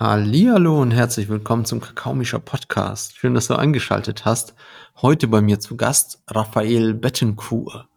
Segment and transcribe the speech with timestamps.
[0.00, 3.16] Hallihallo und herzlich willkommen zum Kakaomischer Podcast.
[3.16, 4.54] Schön, dass du eingeschaltet hast.
[5.02, 7.88] Heute bei mir zu Gast Raphael Bettencourt.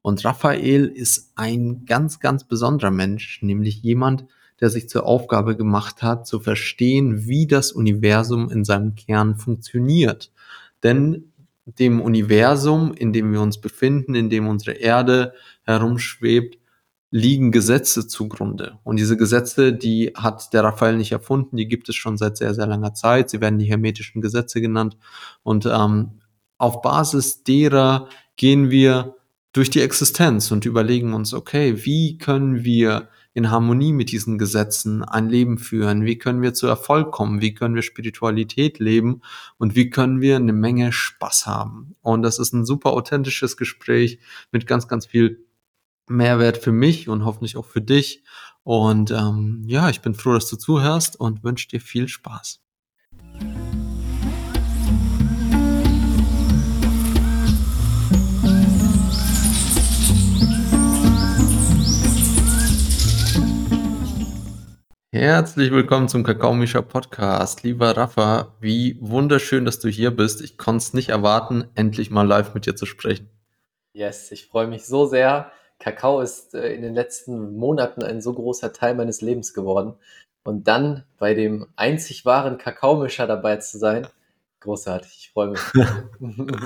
[0.00, 4.24] Und Raphael ist ein ganz, ganz besonderer Mensch, nämlich jemand,
[4.60, 10.30] der sich zur Aufgabe gemacht hat, zu verstehen, wie das Universum in seinem Kern funktioniert.
[10.84, 11.32] Denn
[11.64, 15.34] dem Universum, in dem wir uns befinden, in dem unsere Erde
[15.64, 16.57] herumschwebt,
[17.10, 18.78] liegen Gesetze zugrunde.
[18.84, 22.54] Und diese Gesetze, die hat der Raphael nicht erfunden, die gibt es schon seit sehr,
[22.54, 23.30] sehr langer Zeit.
[23.30, 24.96] Sie werden die hermetischen Gesetze genannt.
[25.42, 26.20] Und ähm,
[26.58, 29.16] auf Basis derer gehen wir
[29.52, 35.02] durch die Existenz und überlegen uns, okay, wie können wir in Harmonie mit diesen Gesetzen
[35.02, 36.04] ein Leben führen?
[36.04, 37.40] Wie können wir zu Erfolg kommen?
[37.40, 39.22] Wie können wir Spiritualität leben?
[39.56, 41.94] Und wie können wir eine Menge Spaß haben?
[42.02, 44.18] Und das ist ein super authentisches Gespräch
[44.52, 45.46] mit ganz, ganz viel
[46.08, 48.22] Mehrwert für mich und hoffentlich auch für dich.
[48.62, 52.60] Und ähm, ja, ich bin froh, dass du zuhörst und wünsche dir viel Spaß.
[65.10, 67.64] Herzlich willkommen zum Kakaomischer Podcast.
[67.64, 70.40] Lieber Rafa, wie wunderschön, dass du hier bist.
[70.42, 73.28] Ich konnte es nicht erwarten, endlich mal live mit dir zu sprechen.
[73.92, 75.50] Yes, ich freue mich so sehr.
[75.78, 79.94] Kakao ist äh, in den letzten Monaten ein so großer Teil meines Lebens geworden.
[80.44, 84.06] Und dann bei dem einzig wahren Kakaomischer dabei zu sein,
[84.60, 85.12] großartig.
[85.18, 85.60] Ich freue mich.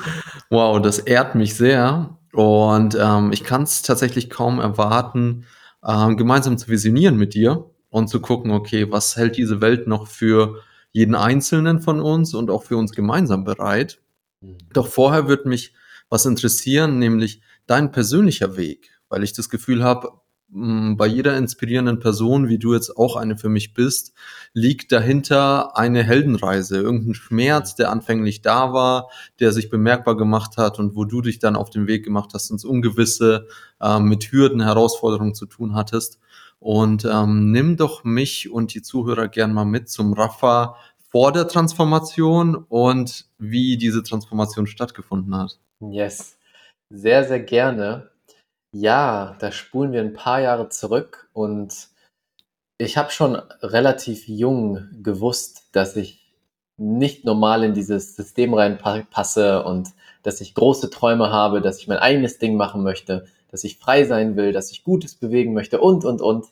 [0.50, 2.16] wow, das ehrt mich sehr.
[2.32, 5.46] Und ähm, ich kann es tatsächlich kaum erwarten,
[5.84, 10.06] ähm, gemeinsam zu visionieren mit dir und zu gucken, okay, was hält diese Welt noch
[10.06, 14.00] für jeden Einzelnen von uns und auch für uns gemeinsam bereit.
[14.40, 14.58] Mhm.
[14.72, 15.74] Doch vorher würde mich
[16.08, 20.08] was interessieren, nämlich dein persönlicher Weg weil ich das Gefühl habe,
[20.48, 24.14] mm, bei jeder inspirierenden Person, wie du jetzt auch eine für mich bist,
[24.54, 30.78] liegt dahinter eine Heldenreise, irgendein Schmerz, der anfänglich da war, der sich bemerkbar gemacht hat
[30.78, 33.48] und wo du dich dann auf den Weg gemacht hast ins Ungewisse,
[33.80, 36.18] äh, mit Hürden, Herausforderungen zu tun hattest.
[36.58, 40.76] Und ähm, nimm doch mich und die Zuhörer gern mal mit zum Rafa
[41.10, 45.58] vor der Transformation und wie diese Transformation stattgefunden hat.
[45.80, 46.38] Yes,
[46.88, 48.11] sehr, sehr gerne.
[48.74, 51.88] Ja, da spulen wir ein paar Jahre zurück und
[52.78, 56.32] ich habe schon relativ jung gewusst, dass ich
[56.78, 59.90] nicht normal in dieses System reinpasse und
[60.22, 64.04] dass ich große Träume habe, dass ich mein eigenes Ding machen möchte, dass ich frei
[64.04, 66.46] sein will, dass ich Gutes bewegen möchte und, und, und.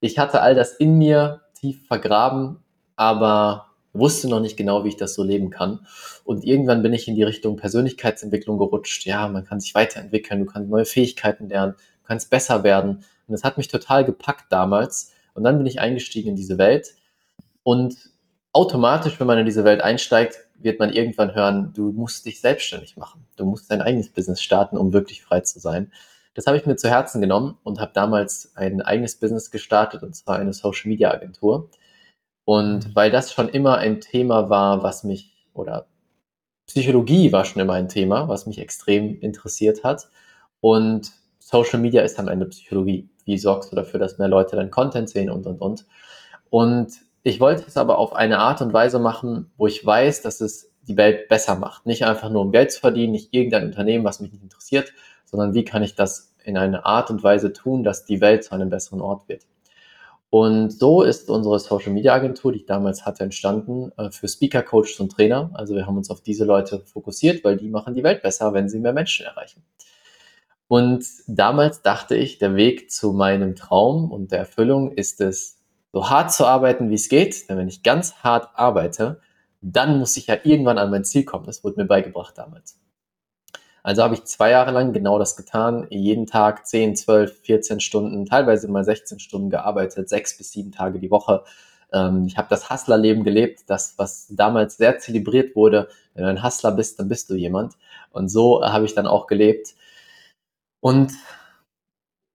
[0.00, 2.62] Ich hatte all das in mir tief vergraben,
[2.94, 3.65] aber
[3.98, 5.86] wusste noch nicht genau, wie ich das so leben kann.
[6.24, 9.06] Und irgendwann bin ich in die Richtung Persönlichkeitsentwicklung gerutscht.
[9.06, 13.04] Ja, man kann sich weiterentwickeln, du kannst neue Fähigkeiten lernen, du kannst besser werden.
[13.26, 15.12] Und das hat mich total gepackt damals.
[15.34, 16.94] Und dann bin ich eingestiegen in diese Welt.
[17.62, 17.96] Und
[18.52, 22.96] automatisch, wenn man in diese Welt einsteigt, wird man irgendwann hören, du musst dich selbstständig
[22.96, 23.26] machen.
[23.36, 25.92] Du musst dein eigenes Business starten, um wirklich frei zu sein.
[26.34, 30.14] Das habe ich mir zu Herzen genommen und habe damals ein eigenes Business gestartet, und
[30.14, 31.70] zwar eine Social-Media-Agentur.
[32.46, 35.88] Und weil das schon immer ein Thema war, was mich, oder
[36.68, 40.08] Psychologie war schon immer ein Thema, was mich extrem interessiert hat.
[40.60, 43.10] Und Social Media ist am Ende Psychologie.
[43.24, 45.86] Wie sorgst du dafür, dass mehr Leute deinen Content sehen und, und, und.
[46.48, 46.92] Und
[47.24, 50.70] ich wollte es aber auf eine Art und Weise machen, wo ich weiß, dass es
[50.82, 51.84] die Welt besser macht.
[51.84, 54.92] Nicht einfach nur um Geld zu verdienen, nicht irgendein Unternehmen, was mich nicht interessiert,
[55.24, 58.52] sondern wie kann ich das in einer Art und Weise tun, dass die Welt zu
[58.52, 59.42] einem besseren Ort wird.
[60.38, 64.62] Und so ist unsere Social Media Agentur, die ich damals hatte, entstanden äh, für Speaker,
[64.62, 65.50] Coaches und Trainer.
[65.54, 68.68] Also wir haben uns auf diese Leute fokussiert, weil die machen die Welt besser, wenn
[68.68, 69.64] sie mehr Menschen erreichen.
[70.68, 75.56] Und damals dachte ich, der Weg zu meinem Traum und der Erfüllung ist es,
[75.94, 77.48] so hart zu arbeiten, wie es geht.
[77.48, 79.22] Denn wenn ich ganz hart arbeite,
[79.62, 81.46] dann muss ich ja irgendwann an mein Ziel kommen.
[81.46, 82.78] Das wurde mir beigebracht damals.
[83.86, 88.26] Also habe ich zwei Jahre lang genau das getan, jeden Tag 10, 12, 14 Stunden,
[88.26, 91.44] teilweise mal 16 Stunden gearbeitet, sechs bis sieben Tage die Woche.
[91.92, 95.86] Ähm, ich habe das Hustlerleben gelebt, das, was damals sehr zelebriert wurde.
[96.14, 97.74] Wenn du ein Hustler bist, dann bist du jemand.
[98.10, 99.76] Und so habe ich dann auch gelebt.
[100.80, 101.12] Und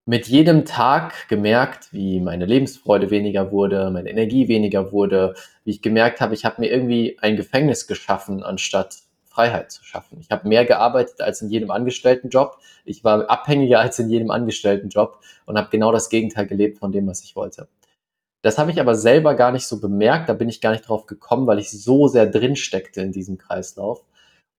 [0.06, 5.82] mit jedem Tag gemerkt, wie meine Lebensfreude weniger wurde, meine Energie weniger wurde, wie ich
[5.82, 9.00] gemerkt habe, ich habe mir irgendwie ein Gefängnis geschaffen, anstatt
[9.42, 10.20] Freiheit zu schaffen.
[10.20, 12.60] Ich habe mehr gearbeitet als in jedem Angestelltenjob.
[12.86, 17.08] Ich war abhängiger als in jedem Angestelltenjob und habe genau das Gegenteil gelebt von dem,
[17.08, 17.68] was ich wollte.
[18.44, 21.06] Das habe ich aber selber gar nicht so bemerkt, da bin ich gar nicht drauf
[21.08, 24.04] gekommen, weil ich so sehr drin steckte in diesem Kreislauf.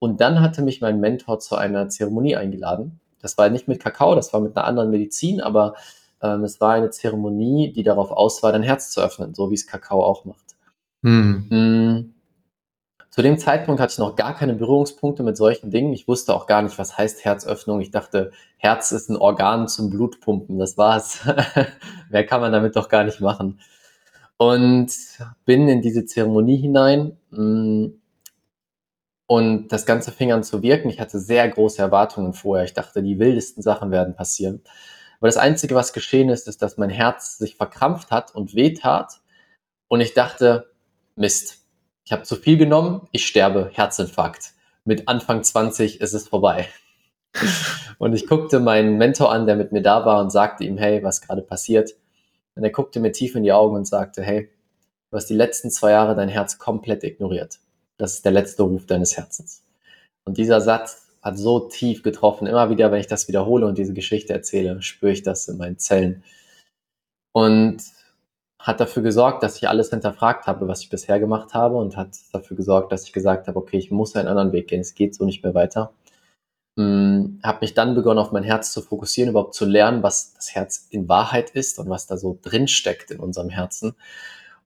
[0.00, 3.00] Und dann hatte mich mein Mentor zu einer Zeremonie eingeladen.
[3.20, 5.74] Das war nicht mit Kakao, das war mit einer anderen Medizin, aber
[6.20, 9.54] ähm, es war eine Zeremonie, die darauf aus war, dein Herz zu öffnen, so wie
[9.54, 10.56] es Kakao auch macht.
[11.02, 12.14] Mhm.
[13.12, 15.92] Zu dem Zeitpunkt hatte ich noch gar keine Berührungspunkte mit solchen Dingen.
[15.92, 17.82] Ich wusste auch gar nicht, was heißt Herzöffnung.
[17.82, 20.58] Ich dachte, Herz ist ein Organ zum Blutpumpen.
[20.58, 21.20] Das war's.
[22.10, 23.60] Mehr kann man damit doch gar nicht machen.
[24.38, 24.90] Und
[25.44, 27.18] bin in diese Zeremonie hinein.
[27.28, 27.88] Mm,
[29.26, 30.88] und das Ganze fing an zu wirken.
[30.88, 32.64] Ich hatte sehr große Erwartungen vorher.
[32.64, 34.62] Ich dachte, die wildesten Sachen werden passieren.
[35.20, 39.20] Aber das Einzige, was geschehen ist, ist, dass mein Herz sich verkrampft hat und wehtat.
[39.88, 40.72] Und ich dachte,
[41.14, 41.61] Mist,
[42.12, 44.52] ich habe zu viel genommen, ich sterbe, Herzinfarkt.
[44.84, 46.68] Mit Anfang 20 ist es vorbei.
[47.98, 51.02] Und ich guckte meinen Mentor an, der mit mir da war und sagte ihm, hey,
[51.02, 51.94] was gerade passiert.
[52.54, 54.50] Und er guckte mir tief in die Augen und sagte, hey,
[55.10, 57.60] du hast die letzten zwei Jahre dein Herz komplett ignoriert.
[57.96, 59.64] Das ist der letzte Ruf deines Herzens.
[60.26, 62.46] Und dieser Satz hat so tief getroffen.
[62.46, 65.78] Immer wieder, wenn ich das wiederhole und diese Geschichte erzähle, spüre ich das in meinen
[65.78, 66.24] Zellen.
[67.32, 67.82] Und
[68.62, 72.10] hat dafür gesorgt, dass ich alles hinterfragt habe, was ich bisher gemacht habe und hat
[72.32, 75.16] dafür gesorgt, dass ich gesagt habe, okay, ich muss einen anderen Weg gehen, es geht
[75.16, 75.92] so nicht mehr weiter.
[76.78, 80.54] Hm, habe mich dann begonnen, auf mein Herz zu fokussieren, überhaupt zu lernen, was das
[80.54, 83.94] Herz in Wahrheit ist und was da so drin steckt in unserem Herzen.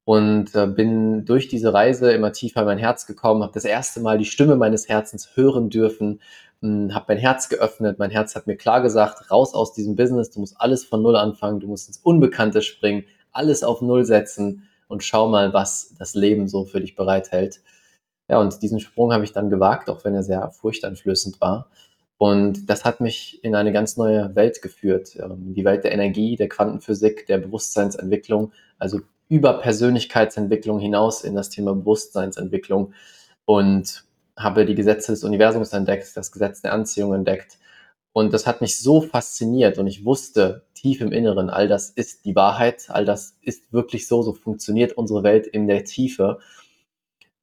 [0.04, 4.00] Und äh, bin durch diese Reise immer tiefer in mein Herz gekommen, habe das erste
[4.00, 6.20] Mal die Stimme meines Herzens hören dürfen,
[6.60, 7.98] hm, habe mein Herz geöffnet.
[7.98, 11.16] Mein Herz hat mir klar gesagt, raus aus diesem Business, du musst alles von Null
[11.16, 13.04] anfangen, du musst ins Unbekannte springen,
[13.36, 17.60] alles auf Null setzen und schau mal, was das Leben so für dich bereithält.
[18.28, 21.70] Ja, und diesen Sprung habe ich dann gewagt, auch wenn er sehr furchteinflößend war.
[22.18, 25.16] Und das hat mich in eine ganz neue Welt geführt.
[25.16, 31.50] Ähm, die Welt der Energie, der Quantenphysik, der Bewusstseinsentwicklung, also über Persönlichkeitsentwicklung hinaus in das
[31.50, 32.94] Thema Bewusstseinsentwicklung
[33.44, 34.04] und
[34.36, 37.58] habe die Gesetze des Universums entdeckt, das Gesetz der Anziehung entdeckt.
[38.12, 42.24] Und das hat mich so fasziniert und ich wusste, tief im Inneren, all das ist
[42.24, 46.38] die Wahrheit, all das ist wirklich so, so funktioniert unsere Welt in der Tiefe.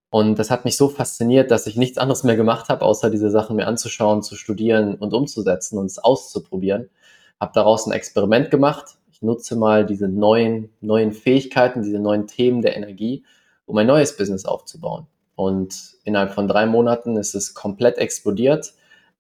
[0.09, 3.29] Und das hat mich so fasziniert, dass ich nichts anderes mehr gemacht habe, außer diese
[3.29, 6.89] Sachen mir anzuschauen, zu studieren und umzusetzen und es auszuprobieren.
[7.37, 8.95] Habe daraus ein Experiment gemacht.
[9.11, 13.25] Ich nutze mal diese neuen, neuen Fähigkeiten, diese neuen Themen der Energie,
[13.65, 15.07] um ein neues Business aufzubauen.
[15.35, 18.73] Und innerhalb von drei Monaten ist es komplett explodiert.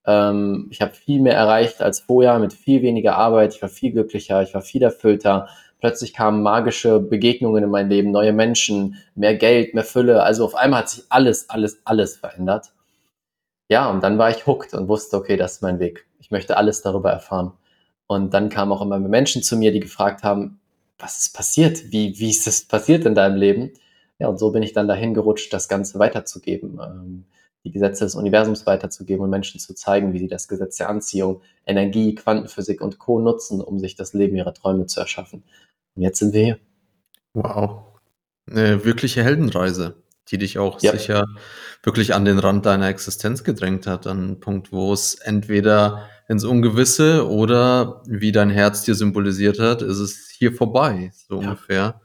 [0.05, 3.55] Ähm, ich habe viel mehr erreicht als vorher mit viel weniger Arbeit.
[3.55, 5.47] Ich war viel glücklicher, ich war viel erfüllter.
[5.79, 10.23] Plötzlich kamen magische Begegnungen in mein Leben, neue Menschen, mehr Geld, mehr Fülle.
[10.23, 12.71] Also auf einmal hat sich alles, alles, alles verändert.
[13.69, 16.05] Ja, und dann war ich hooked und wusste, okay, das ist mein Weg.
[16.19, 17.53] Ich möchte alles darüber erfahren.
[18.07, 20.59] Und dann kamen auch immer mehr Menschen zu mir, die gefragt haben,
[20.99, 21.91] was ist passiert?
[21.91, 23.71] Wie, wie ist das passiert in deinem Leben?
[24.19, 26.79] Ja, und so bin ich dann dahin gerutscht, das Ganze weiterzugeben.
[26.81, 27.25] Ähm,
[27.63, 31.41] die Gesetze des Universums weiterzugeben und Menschen zu zeigen, wie sie das Gesetz der Anziehung,
[31.65, 33.19] Energie, Quantenphysik und Co.
[33.19, 35.43] nutzen, um sich das Leben ihrer Träume zu erschaffen.
[35.95, 36.59] Und jetzt sind wir hier.
[37.33, 37.83] Wow.
[38.49, 39.95] Eine wirkliche Heldenreise,
[40.27, 40.91] die dich auch ja.
[40.91, 41.25] sicher
[41.83, 46.43] wirklich an den Rand deiner Existenz gedrängt hat, an einen Punkt, wo es entweder ins
[46.43, 51.49] Ungewisse oder wie dein Herz dir symbolisiert hat, ist es hier vorbei, so ja.
[51.49, 52.01] ungefähr.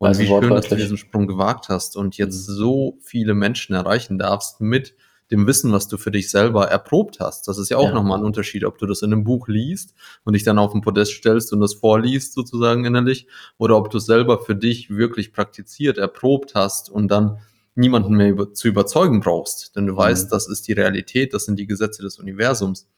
[0.00, 2.54] Und also wie schön, dass du diesen Sprung gewagt hast und jetzt mhm.
[2.54, 4.94] so viele Menschen erreichen darfst mit
[5.30, 7.46] dem Wissen, was du für dich selber erprobt hast.
[7.46, 7.92] Das ist ja auch ja.
[7.92, 9.94] nochmal ein Unterschied, ob du das in einem Buch liest
[10.24, 13.26] und dich dann auf den Podest stellst und das vorliest sozusagen innerlich
[13.58, 17.38] oder ob du es selber für dich wirklich praktiziert, erprobt hast und dann
[17.74, 19.76] niemanden mehr über zu überzeugen brauchst.
[19.76, 19.98] Denn du mhm.
[19.98, 22.88] weißt, das ist die Realität, das sind die Gesetze des Universums.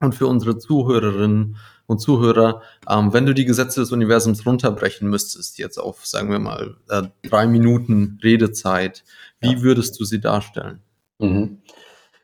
[0.00, 5.58] Und für unsere Zuhörerinnen und Zuhörer, ähm, wenn du die Gesetze des Universums runterbrechen müsstest,
[5.58, 9.04] jetzt auf, sagen wir mal, äh, drei Minuten Redezeit,
[9.40, 9.62] wie ja.
[9.62, 10.80] würdest du sie darstellen?
[11.18, 11.58] Mhm.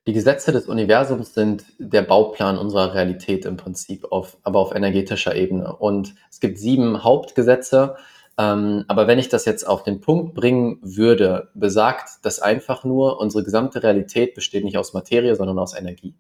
[0.07, 5.37] Die Gesetze des Universums sind der Bauplan unserer Realität im Prinzip, auf, aber auf energetischer
[5.37, 5.77] Ebene.
[5.77, 7.95] Und es gibt sieben Hauptgesetze.
[8.37, 13.21] Ähm, aber wenn ich das jetzt auf den Punkt bringen würde, besagt das einfach nur,
[13.21, 16.15] unsere gesamte Realität besteht nicht aus Materie, sondern aus Energie.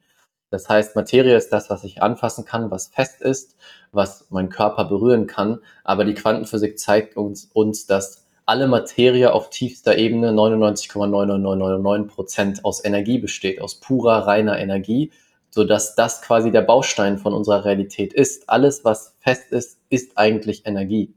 [0.53, 3.57] Das heißt, Materie ist das, was ich anfassen kann, was fest ist,
[3.91, 5.61] was mein Körper berühren kann.
[5.83, 12.85] Aber die Quantenphysik zeigt uns, uns dass alle Materie auf tiefster Ebene 99,9999 Prozent aus
[12.85, 15.11] Energie besteht, aus purer, reiner Energie,
[15.49, 18.51] sodass das quasi der Baustein von unserer Realität ist.
[18.51, 21.15] Alles, was fest ist, ist eigentlich Energie.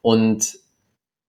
[0.00, 0.58] Und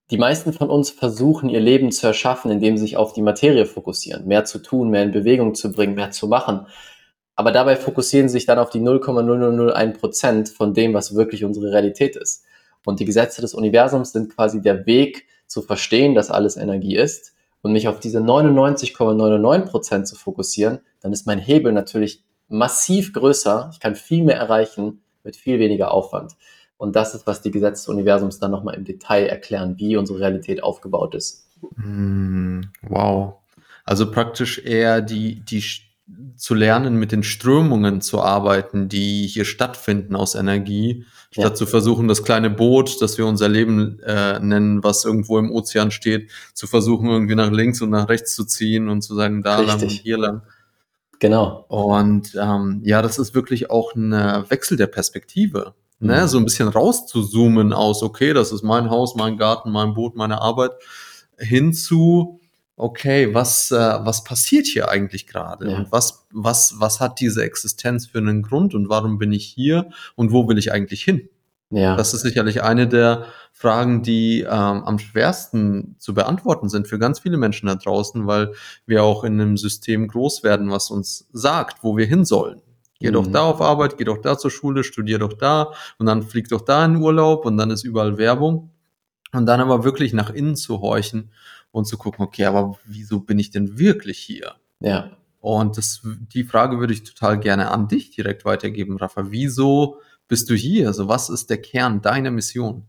[0.09, 3.65] die meisten von uns versuchen, ihr Leben zu erschaffen, indem sie sich auf die Materie
[3.65, 6.67] fokussieren, mehr zu tun, mehr in Bewegung zu bringen, mehr zu machen.
[7.41, 11.71] Aber dabei fokussieren sie sich dann auf die 0,0001 Prozent von dem, was wirklich unsere
[11.71, 12.45] Realität ist.
[12.85, 17.33] Und die Gesetze des Universums sind quasi der Weg zu verstehen, dass alles Energie ist
[17.63, 23.71] und mich auf diese 99,99 Prozent zu fokussieren, dann ist mein Hebel natürlich massiv größer.
[23.73, 26.33] Ich kann viel mehr erreichen mit viel weniger Aufwand.
[26.77, 30.19] Und das ist, was die Gesetze des Universums dann nochmal im Detail erklären, wie unsere
[30.19, 31.47] Realität aufgebaut ist.
[31.73, 33.33] Hm, wow.
[33.83, 35.63] Also praktisch eher die, die
[36.35, 41.53] zu lernen, mit den Strömungen zu arbeiten, die hier stattfinden aus Energie, statt ja.
[41.53, 45.91] zu versuchen, das kleine Boot, das wir unser Leben äh, nennen, was irgendwo im Ozean
[45.91, 49.57] steht, zu versuchen, irgendwie nach links und nach rechts zu ziehen und zu sagen, da
[49.57, 49.73] Richtig.
[49.73, 50.41] lang und hier lang.
[51.19, 51.65] Genau.
[51.67, 55.75] Und ähm, ja, das ist wirklich auch ein Wechsel der Perspektive.
[55.99, 56.21] Ne?
[56.21, 56.27] Mhm.
[56.27, 60.41] So ein bisschen rauszuzoomen aus, okay, das ist mein Haus, mein Garten, mein Boot, meine
[60.41, 60.71] Arbeit,
[61.37, 62.40] hinzu,
[62.75, 65.69] okay, was, äh, was passiert hier eigentlich gerade?
[65.69, 65.77] Ja.
[65.77, 69.89] Und was, was, was hat diese Existenz für einen Grund und warum bin ich hier
[70.15, 71.29] und wo will ich eigentlich hin?
[71.71, 71.95] Ja.
[71.95, 77.19] Das ist sicherlich eine der Fragen, die ähm, am schwersten zu beantworten sind für ganz
[77.19, 78.53] viele Menschen da draußen, weil
[78.85, 82.61] wir auch in einem System groß werden, was uns sagt, wo wir hin sollen.
[82.99, 83.13] Geh mhm.
[83.13, 86.49] doch da auf Arbeit, geh doch da zur Schule, studier doch da und dann flieg
[86.49, 88.71] doch da in Urlaub und dann ist überall Werbung.
[89.33, 91.31] Und dann aber wirklich nach innen zu horchen
[91.71, 94.55] und zu gucken, okay, aber wieso bin ich denn wirklich hier?
[94.79, 95.17] Ja.
[95.39, 96.01] Und das,
[96.33, 99.31] die Frage würde ich total gerne an dich direkt weitergeben, Rafa.
[99.31, 100.87] Wieso bist du hier?
[100.87, 102.85] Also was ist der Kern deiner Mission?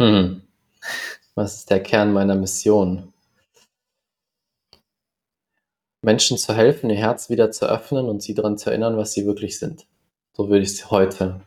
[0.00, 0.42] Hm.
[1.34, 3.12] Was ist der Kern meiner Mission?
[6.02, 9.26] Menschen zu helfen, ihr Herz wieder zu öffnen und sie daran zu erinnern, was sie
[9.26, 9.86] wirklich sind.
[10.32, 11.40] So würde ich es heute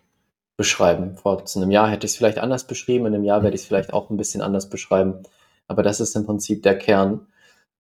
[0.58, 1.16] beschreiben.
[1.16, 3.68] Vor einem Jahr hätte ich es vielleicht anders beschrieben, in einem Jahr werde ich es
[3.68, 5.24] vielleicht auch ein bisschen anders beschreiben.
[5.72, 7.28] Aber das ist im Prinzip der Kern.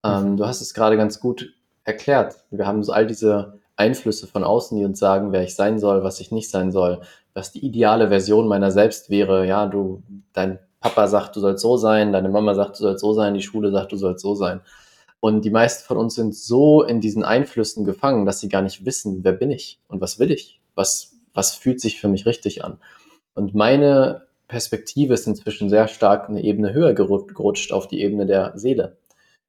[0.05, 2.37] Ähm, du hast es gerade ganz gut erklärt.
[2.49, 6.01] Wir haben so all diese Einflüsse von außen, die uns sagen, wer ich sein soll,
[6.01, 7.01] was ich nicht sein soll,
[7.33, 9.45] was die ideale Version meiner selbst wäre.
[9.45, 13.11] Ja, du, dein Papa sagt, du sollst so sein, deine Mama sagt, du sollst so
[13.11, 14.61] sein, die Schule sagt, du sollst so sein.
[15.19, 18.85] Und die meisten von uns sind so in diesen Einflüssen gefangen, dass sie gar nicht
[18.85, 22.63] wissen, wer bin ich und was will ich, was, was fühlt sich für mich richtig
[22.63, 22.77] an.
[23.33, 28.51] Und meine Perspektive ist inzwischen sehr stark eine Ebene höher gerutscht auf die Ebene der
[28.55, 28.97] Seele.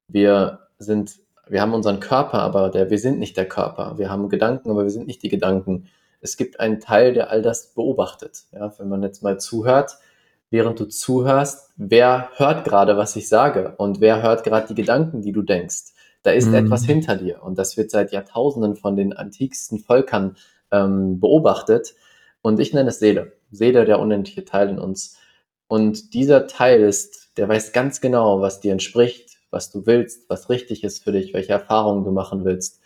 [0.08, 3.98] Wir sind wir haben unseren Körper, aber der, wir sind nicht der Körper.
[3.98, 5.88] Wir haben Gedanken, aber wir sind nicht die Gedanken.
[6.20, 8.44] Es gibt einen Teil, der all das beobachtet.
[8.52, 9.98] Ja, wenn man jetzt mal zuhört,
[10.50, 15.22] während du zuhörst, wer hört gerade, was ich sage und wer hört gerade die Gedanken,
[15.22, 15.92] die du denkst.
[16.22, 16.54] Da ist mhm.
[16.54, 20.36] etwas hinter dir und das wird seit Jahrtausenden von den antiksten Völkern
[20.70, 21.94] ähm, beobachtet.
[22.40, 23.32] Und ich nenne es Seele.
[23.52, 25.16] Seele, der unendliche Teil in uns.
[25.68, 30.50] Und dieser Teil ist, der weiß ganz genau, was dir entspricht, was du willst, was
[30.50, 32.80] richtig ist für dich, welche Erfahrungen du machen willst.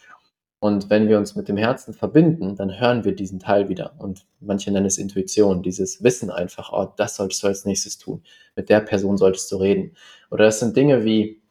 [0.59, 3.95] Und wenn wir uns mit dem Herzen verbinden, dann hören wir diesen Teil wieder.
[3.99, 8.23] Und manche nennen es Intuition, dieses Wissen einfach, oh, das solltest du als nächstes tun.
[8.57, 9.97] Mit der Person solltest du reden.
[10.31, 11.43] Oder das sind Dinge wie,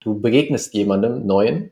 [0.00, 1.70] du begegnest jemandem Neuen,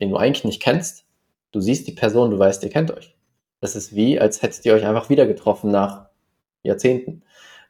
[0.00, 1.04] den du eigentlich nicht kennst.
[1.52, 3.13] Du siehst die Person, du weißt, ihr kennt euch.
[3.64, 6.10] Das ist wie, als hättet ihr euch einfach wieder getroffen nach
[6.64, 7.22] Jahrzehnten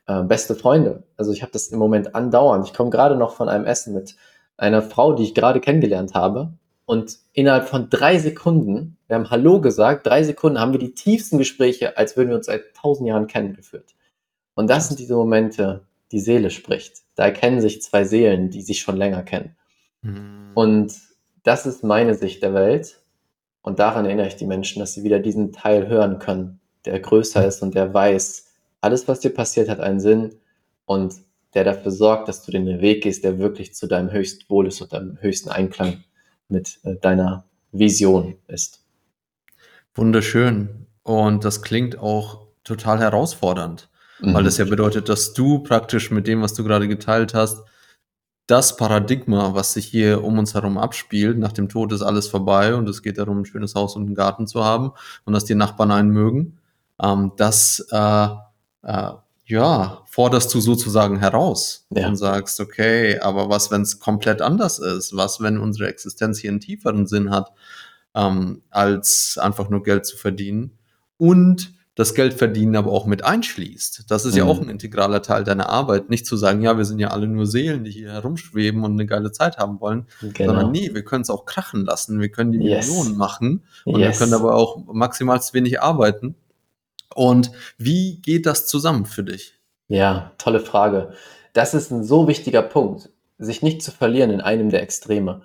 [0.09, 1.05] äh, beste Freunde.
[1.17, 2.67] Also ich habe das im Moment andauernd.
[2.67, 4.17] Ich komme gerade noch von einem Essen mit
[4.57, 6.53] einer Frau, die ich gerade kennengelernt habe.
[6.85, 11.39] Und innerhalb von drei Sekunden, wir haben Hallo gesagt, drei Sekunden haben wir die tiefsten
[11.39, 13.95] Gespräche, als würden wir uns seit tausend Jahren kennengeführt.
[14.57, 17.03] Und das sind diese Momente, die Seele spricht.
[17.15, 19.55] Da erkennen sich zwei Seelen, die sich schon länger kennen.
[20.03, 20.51] Mhm.
[20.55, 20.93] Und
[21.45, 23.01] das ist meine Sicht der Welt.
[23.65, 27.47] Und daran erinnere ich die Menschen, dass sie wieder diesen Teil hören können, der größer
[27.47, 28.45] ist und der weiß,
[28.83, 30.35] alles, was dir passiert, hat einen Sinn
[30.85, 31.15] und
[31.55, 34.83] der dafür sorgt, dass du den Weg gehst, der wirklich zu deinem höchsten Wohl ist
[34.83, 36.05] und deinem höchsten Einklang
[36.51, 38.85] mit äh, deiner Vision ist.
[39.95, 40.87] Wunderschön.
[41.03, 43.89] Und das klingt auch total herausfordernd,
[44.21, 44.35] mhm.
[44.35, 47.63] weil das ja bedeutet, dass du praktisch mit dem, was du gerade geteilt hast,
[48.47, 52.75] das Paradigma, was sich hier um uns herum abspielt, nach dem Tod ist alles vorbei
[52.75, 54.93] und es geht darum, ein schönes Haus und einen Garten zu haben
[55.25, 56.59] und dass die Nachbarn einen mögen,
[57.03, 58.29] ähm, das äh,
[58.83, 59.13] äh,
[59.47, 62.09] ja, forderst du sozusagen heraus ja.
[62.09, 65.15] und sagst, okay, aber was, wenn es komplett anders ist?
[65.17, 67.53] Was, wenn unsere Existenz hier einen tieferen Sinn hat,
[68.15, 70.79] ähm, als einfach nur Geld zu verdienen?
[71.19, 74.05] Und das Geld verdienen aber auch mit einschließt.
[74.09, 74.39] Das ist mhm.
[74.39, 76.11] ja auch ein integraler Teil deiner Arbeit.
[76.11, 79.07] Nicht zu sagen, ja, wir sind ja alle nur Seelen, die hier herumschweben und eine
[79.07, 80.53] geile Zeit haben wollen, genau.
[80.53, 82.21] sondern nee, wir können es auch krachen lassen.
[82.21, 82.89] Wir können die yes.
[82.89, 84.19] Millionen machen und yes.
[84.19, 86.35] wir können aber auch maximal wenig arbeiten
[87.15, 89.55] und wie geht das zusammen für dich?
[89.89, 91.13] Ja, tolle Frage.
[91.53, 95.43] Das ist ein so wichtiger Punkt, sich nicht zu verlieren in einem der Extreme.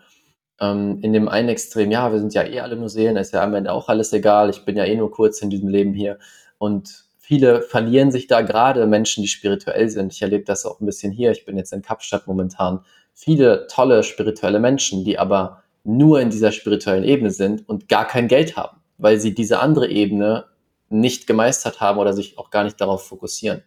[0.61, 3.43] Ähm, in dem einen Extrem, ja, wir sind ja eh alle nur Seelen, ist ja
[3.43, 6.19] am Ende auch alles egal, ich bin ja eh nur kurz in diesem Leben hier.
[6.57, 10.13] Und viele verlieren sich da gerade, Menschen, die spirituell sind.
[10.13, 12.81] Ich erlebe das auch ein bisschen hier, ich bin jetzt in Kapstadt momentan.
[13.13, 18.27] Viele tolle spirituelle Menschen, die aber nur in dieser spirituellen Ebene sind und gar kein
[18.27, 20.45] Geld haben, weil sie diese andere Ebene
[20.89, 23.63] nicht gemeistert haben oder sich auch gar nicht darauf fokussieren.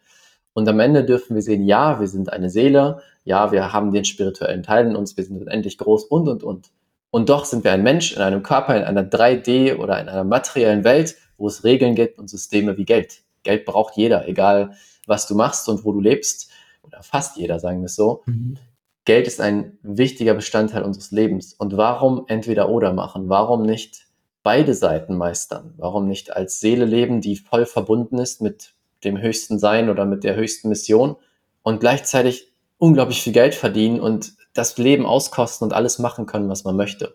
[0.54, 4.04] Und am Ende dürfen wir sehen, ja, wir sind eine Seele, ja, wir haben den
[4.04, 6.70] spirituellen Teil in uns, wir sind unendlich groß und, und, und.
[7.12, 10.24] Und doch sind wir ein Mensch in einem Körper, in einer 3D oder in einer
[10.24, 13.20] materiellen Welt, wo es Regeln gibt und Systeme wie Geld.
[13.42, 14.72] Geld braucht jeder, egal
[15.06, 16.50] was du machst und wo du lebst.
[16.82, 18.22] Oder fast jeder, sagen wir es so.
[18.24, 18.56] Mhm.
[19.04, 21.52] Geld ist ein wichtiger Bestandteil unseres Lebens.
[21.52, 23.28] Und warum entweder oder machen?
[23.28, 24.06] Warum nicht
[24.42, 25.74] beide Seiten meistern?
[25.76, 28.72] Warum nicht als Seele leben, die voll verbunden ist mit
[29.04, 31.16] dem höchsten Sein oder mit der höchsten Mission
[31.62, 36.64] und gleichzeitig unglaublich viel Geld verdienen und das Leben auskosten und alles machen können, was
[36.64, 37.14] man möchte.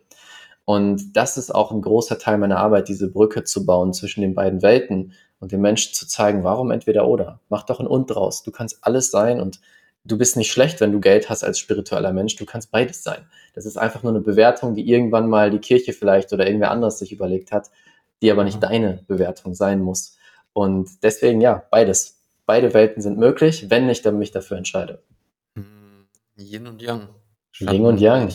[0.65, 4.35] Und das ist auch ein großer Teil meiner Arbeit, diese Brücke zu bauen zwischen den
[4.35, 7.39] beiden Welten und den Menschen zu zeigen, warum entweder oder.
[7.47, 8.43] Mach doch ein Und draus.
[8.43, 9.61] Du kannst alles sein und
[10.03, 12.35] du bist nicht schlecht, wenn du Geld hast als spiritueller Mensch.
[12.35, 13.25] Du kannst beides sein.
[13.53, 16.99] Das ist einfach nur eine Bewertung, die irgendwann mal die Kirche vielleicht oder irgendwer anderes
[16.99, 17.69] sich überlegt hat,
[18.21, 20.17] die aber nicht deine Bewertung sein muss.
[20.53, 22.19] Und deswegen ja, beides.
[22.45, 25.01] Beide Welten sind möglich, wenn ich mich dafür entscheide.
[25.55, 27.07] Hm, Yin und Yang.
[27.59, 28.33] Yin und Yang.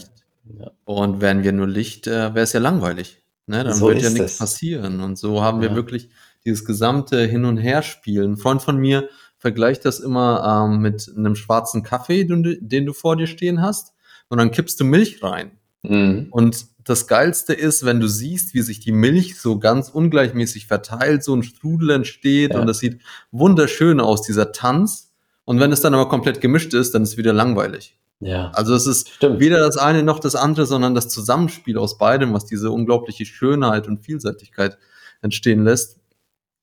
[0.59, 0.71] Ja.
[0.85, 3.23] Und wären wir nur Licht, äh, wäre es ja langweilig.
[3.47, 3.65] Ne?
[3.65, 5.01] Dann so würde ja nichts passieren.
[5.01, 6.09] Und so haben wir wirklich
[6.45, 8.33] dieses gesamte Hin- und Herspielen.
[8.33, 12.93] Ein Freund von mir vergleicht das immer ähm, mit einem schwarzen Kaffee, den, den, du
[12.93, 13.93] vor dir stehen hast.
[14.29, 15.53] Und dann kippst du Milch rein.
[15.83, 16.29] Mhm.
[16.31, 21.23] Und das Geilste ist, wenn du siehst, wie sich die Milch so ganz ungleichmäßig verteilt,
[21.23, 22.61] so ein Strudel entsteht ja.
[22.61, 23.01] und das sieht
[23.31, 25.13] wunderschön aus, dieser Tanz.
[25.45, 27.99] Und wenn es dann aber komplett gemischt ist, dann ist es wieder langweilig.
[28.23, 28.51] Ja.
[28.55, 29.41] Also es ist Stimmt.
[29.41, 33.89] weder das eine noch das andere, sondern das Zusammenspiel aus beidem, was diese unglaubliche Schönheit
[33.89, 34.79] und Vielseitigkeit
[35.23, 35.99] entstehen lässt.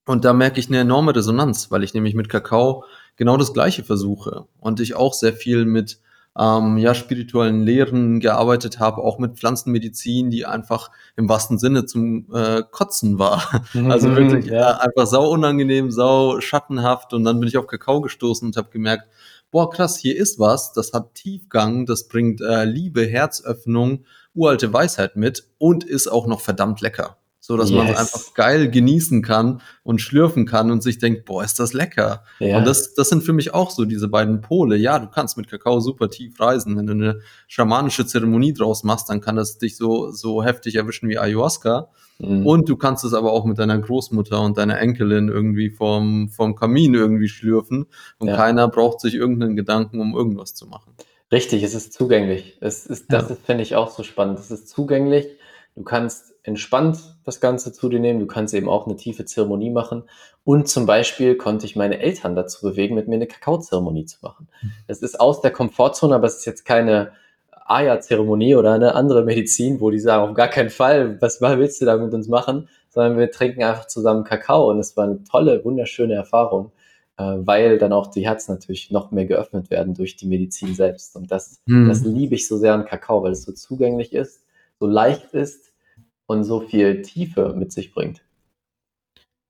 [0.05, 2.85] Und da merke ich eine enorme Resonanz, weil ich nämlich mit Kakao
[3.17, 5.99] genau das Gleiche versuche und ich auch sehr viel mit
[6.37, 12.27] ähm, ja, spirituellen Lehren gearbeitet habe, auch mit Pflanzenmedizin, die einfach im wahrsten Sinne zum
[12.33, 13.43] äh, Kotzen war.
[13.89, 14.77] also wirklich ja.
[14.77, 17.13] äh, einfach sau unangenehm, sau schattenhaft.
[17.13, 19.09] Und dann bin ich auf Kakao gestoßen und habe gemerkt,
[19.51, 25.15] boah, krass, hier ist was, das hat Tiefgang, das bringt äh, Liebe, Herzöffnung, uralte Weisheit
[25.15, 27.18] mit und ist auch noch verdammt lecker.
[27.41, 27.77] So dass yes.
[27.77, 31.73] man es einfach geil genießen kann und schlürfen kann und sich denkt, boah, ist das
[31.73, 32.23] lecker.
[32.39, 32.57] Ja.
[32.57, 34.75] Und das, das sind für mich auch so diese beiden Pole.
[34.75, 36.77] Ja, du kannst mit Kakao super tief reisen.
[36.77, 41.07] Wenn du eine schamanische Zeremonie draus machst, dann kann das dich so, so heftig erwischen
[41.09, 41.89] wie Ayahuasca.
[42.19, 42.45] Mhm.
[42.45, 46.55] Und du kannst es aber auch mit deiner Großmutter und deiner Enkelin irgendwie vom, vom
[46.55, 47.85] Kamin irgendwie schlürfen.
[48.17, 48.35] Und ja.
[48.35, 50.93] keiner braucht sich irgendeinen Gedanken, um irgendwas zu machen.
[51.31, 52.57] Richtig, es ist zugänglich.
[52.59, 53.35] Es ist, das ja.
[53.45, 54.39] finde ich auch so spannend.
[54.39, 55.27] Es ist zugänglich.
[55.75, 58.19] Du kannst entspannt das Ganze zu dir nehmen.
[58.19, 60.03] Du kannst eben auch eine tiefe Zeremonie machen.
[60.43, 64.49] Und zum Beispiel konnte ich meine Eltern dazu bewegen, mit mir eine Kakaozeremonie zu machen.
[64.61, 64.71] Mhm.
[64.87, 67.11] Das ist aus der Komfortzone, aber es ist jetzt keine
[67.65, 71.85] Aya-Zeremonie oder eine andere Medizin, wo die sagen, auf gar keinen Fall, was willst du
[71.85, 72.67] da mit uns machen?
[72.89, 76.71] Sondern wir trinken einfach zusammen Kakao und es war eine tolle, wunderschöne Erfahrung,
[77.17, 81.15] äh, weil dann auch die Herzen natürlich noch mehr geöffnet werden durch die Medizin selbst.
[81.15, 81.87] Und das, hm.
[81.87, 84.43] das liebe ich so sehr an Kakao, weil es so zugänglich ist,
[84.79, 85.68] so leicht ist
[86.29, 88.21] und so viel Tiefe mit sich bringt.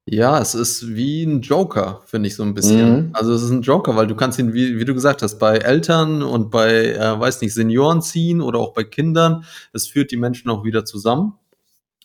[0.06, 3.08] Ja, es ist wie ein Joker, finde ich so ein bisschen.
[3.08, 3.10] Mhm.
[3.14, 5.58] Also es ist ein Joker, weil du kannst ihn, wie, wie du gesagt hast, bei
[5.58, 9.44] Eltern und bei, äh, weiß nicht, Senioren ziehen oder auch bei Kindern.
[9.74, 11.34] Es führt die Menschen auch wieder zusammen.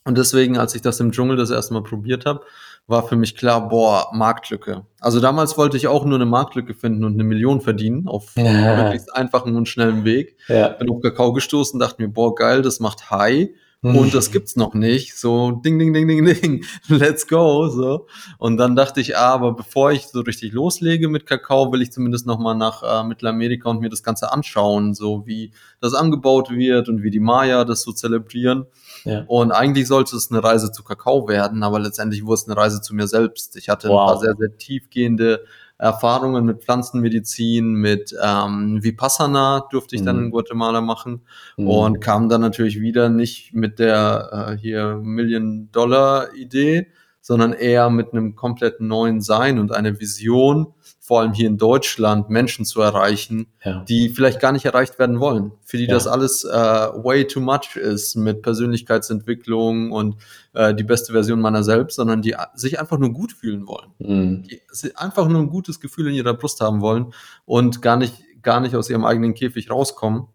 [0.04, 2.42] Und deswegen, als ich das im Dschungel das erste Mal probiert habe,
[2.86, 4.84] war für mich klar, boah, Marktlücke.
[5.00, 8.82] Also damals wollte ich auch nur eine Marktlücke finden und eine Million verdienen auf ja.
[8.82, 10.36] möglichst einfachen und schnellen Weg.
[10.48, 10.68] Ja.
[10.68, 13.50] Bin auf Kakao gestoßen, dachte mir, boah, geil, das macht High
[13.84, 15.18] und das gibt's noch nicht.
[15.18, 17.68] So ding, ding, ding, ding, ding, let's go.
[17.68, 18.06] So.
[18.38, 21.92] Und dann dachte ich, ah, aber bevor ich so richtig loslege mit Kakao, will ich
[21.92, 26.88] zumindest nochmal nach äh, Mittelamerika und mir das Ganze anschauen, so wie das angebaut wird
[26.88, 28.66] und wie die Maya das so zelebrieren.
[29.04, 29.24] Ja.
[29.26, 32.80] Und eigentlich sollte es eine Reise zu Kakao werden, aber letztendlich wurde es eine Reise
[32.80, 33.56] zu mir selbst.
[33.56, 34.00] Ich hatte wow.
[34.00, 35.44] ein paar sehr, sehr tiefgehende
[35.84, 40.06] Erfahrungen mit Pflanzenmedizin, mit ähm, Vipassana durfte ich mhm.
[40.06, 41.20] dann in Guatemala machen
[41.58, 41.68] mhm.
[41.68, 46.86] und kam dann natürlich wieder nicht mit der äh, hier Million-Dollar-Idee,
[47.20, 50.72] sondern eher mit einem komplett neuen Sein und einer Vision,
[51.06, 53.84] vor allem hier in Deutschland, Menschen zu erreichen, ja.
[53.86, 55.92] die vielleicht gar nicht erreicht werden wollen, für die ja.
[55.92, 60.16] das alles äh, way too much ist mit Persönlichkeitsentwicklung und
[60.54, 63.90] äh, die beste Version meiner selbst, sondern die sich einfach nur gut fühlen wollen.
[63.98, 64.44] Mhm.
[64.44, 64.62] Die
[64.96, 67.12] einfach nur ein gutes Gefühl in ihrer Brust haben wollen
[67.44, 70.28] und gar nicht, gar nicht aus ihrem eigenen Käfig rauskommen.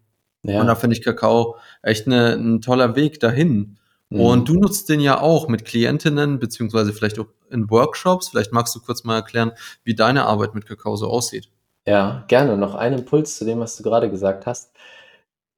[0.44, 0.60] Ja.
[0.60, 3.76] Und da finde ich Kakao echt eine, ein toller Weg dahin.
[4.08, 4.20] Mhm.
[4.20, 8.28] Und du nutzt den ja auch mit Klientinnen, beziehungsweise vielleicht auch in Workshops.
[8.28, 9.52] Vielleicht magst du kurz mal erklären,
[9.84, 11.48] wie deine Arbeit mit Kakao so aussieht.
[11.86, 12.56] Ja, gerne.
[12.56, 14.72] Noch ein Impuls zu dem, was du gerade gesagt hast.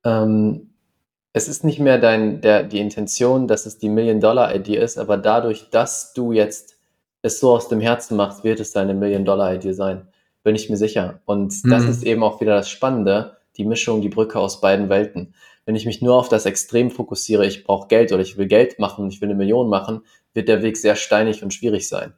[0.04, 0.70] Ähm,
[1.32, 5.70] es ist nicht mehr dein, der, die Intention, dass es die Million-Dollar-Idee ist, aber dadurch,
[5.70, 6.76] dass du jetzt
[7.22, 10.08] es so aus dem Herzen machst, wird es deine Million-Dollar-Idee sein.
[10.44, 11.20] bin ich mir sicher.
[11.24, 11.88] Und das Mhm.
[11.88, 15.34] ist eben auch wieder das Spannende, die Mischung, die Brücke aus beiden Welten.
[15.64, 18.80] Wenn ich mich nur auf das Extrem fokussiere, ich brauche Geld oder ich will Geld
[18.80, 20.02] machen, ich will eine Million machen,
[20.34, 22.12] wird der Weg sehr steinig und schwierig sein.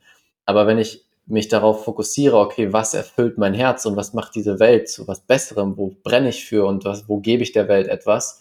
[0.46, 4.61] Aber wenn ich mich darauf fokussiere, okay, was erfüllt mein Herz und was macht diese
[4.61, 7.88] Welt zu was Besserem, wo brenne ich für und was, wo gebe ich der Welt
[7.88, 8.40] etwas,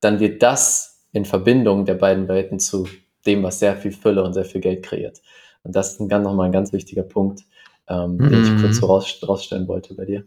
[0.00, 2.88] dann wird das in Verbindung der beiden Welten zu
[3.26, 5.22] dem, was sehr viel Fülle und sehr viel Geld kreiert.
[5.62, 7.42] Und das ist ein ganz, nochmal ein ganz wichtiger Punkt,
[7.88, 8.60] ähm, den ich Mhm.
[8.60, 10.24] kurz so raus, rausstellen wollte bei dir.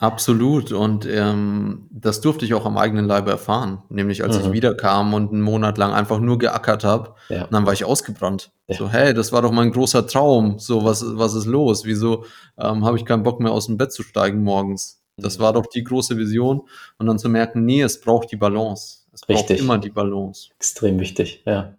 [0.00, 0.72] Absolut.
[0.72, 3.82] Und ähm, das durfte ich auch am eigenen Leibe erfahren.
[3.90, 4.52] Nämlich als ich Mhm.
[4.52, 7.46] wiederkam und einen Monat lang einfach nur geackert habe, Ja.
[7.50, 8.50] dann war ich ausgebrannt.
[8.66, 8.76] Ja.
[8.78, 10.58] So, hey, das war doch mein großer Traum.
[10.58, 11.84] So, was, was ist los?
[11.84, 12.24] Wieso
[12.58, 15.02] ähm, habe ich keinen Bock mehr aus dem Bett zu steigen morgens?
[15.18, 15.42] Das Mhm.
[15.42, 16.62] war doch die große Vision.
[16.98, 19.00] Und dann zu merken, nee, es braucht die Balance.
[19.12, 19.60] Es braucht Richtig.
[19.60, 20.48] immer die Balance.
[20.56, 21.74] Extrem wichtig, ja.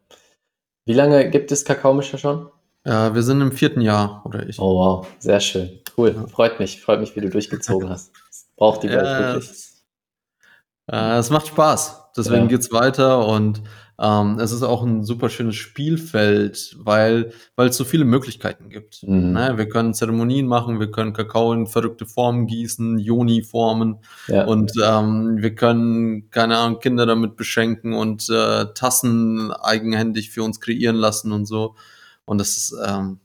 [0.85, 2.49] Wie lange gibt es Kakaomischer schon?
[2.83, 4.59] Äh, wir sind im vierten Jahr, oder ich.
[4.59, 5.69] Oh wow, sehr schön.
[5.97, 6.13] Cool.
[6.15, 6.27] Ja.
[6.27, 8.11] Freut mich, freut mich, wie du durchgezogen hast.
[8.29, 9.49] Das braucht die Welt Ja, wirklich.
[9.51, 9.83] es,
[10.91, 11.97] äh, es macht Spaß.
[12.17, 12.47] Deswegen Ja.
[12.47, 13.61] geht's weiter und
[13.99, 19.03] ähm, es ist auch ein super schönes Spielfeld, weil weil es so viele Möglichkeiten gibt.
[19.03, 19.33] Mhm.
[19.33, 19.53] Ne?
[19.57, 24.45] Wir können Zeremonien machen, wir können Kakao in verrückte Formen gießen, Joni formen Ja.
[24.45, 30.59] und ähm, wir können keine Ahnung Kinder damit beschenken und äh, Tassen eigenhändig für uns
[30.59, 31.75] kreieren lassen und so.
[32.25, 33.19] Und das ist ähm,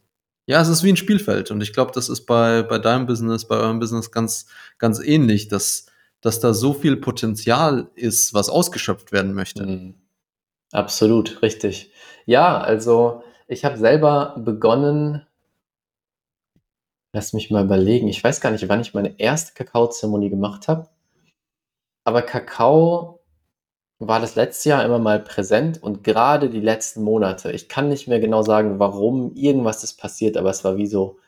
[0.47, 3.47] ja, es ist wie ein Spielfeld und ich glaube, das ist bei bei deinem Business,
[3.47, 4.47] bei eurem Business ganz
[4.79, 5.87] ganz ähnlich, dass
[6.21, 9.67] dass da so viel Potenzial ist, was ausgeschöpft werden möchte.
[9.67, 9.95] Mhm.
[10.73, 11.93] Absolut, richtig.
[12.27, 15.25] Ja, also ich habe selber begonnen,
[17.13, 20.89] lass mich mal überlegen, ich weiß gar nicht, wann ich meine erste Kakaozeremonie gemacht habe,
[22.05, 23.16] aber Kakao
[23.99, 27.53] war das letzte Jahr immer mal präsent und gerade die letzten Monate.
[27.53, 31.19] Ich kann nicht mehr genau sagen, warum irgendwas ist passiert, aber es war wie so,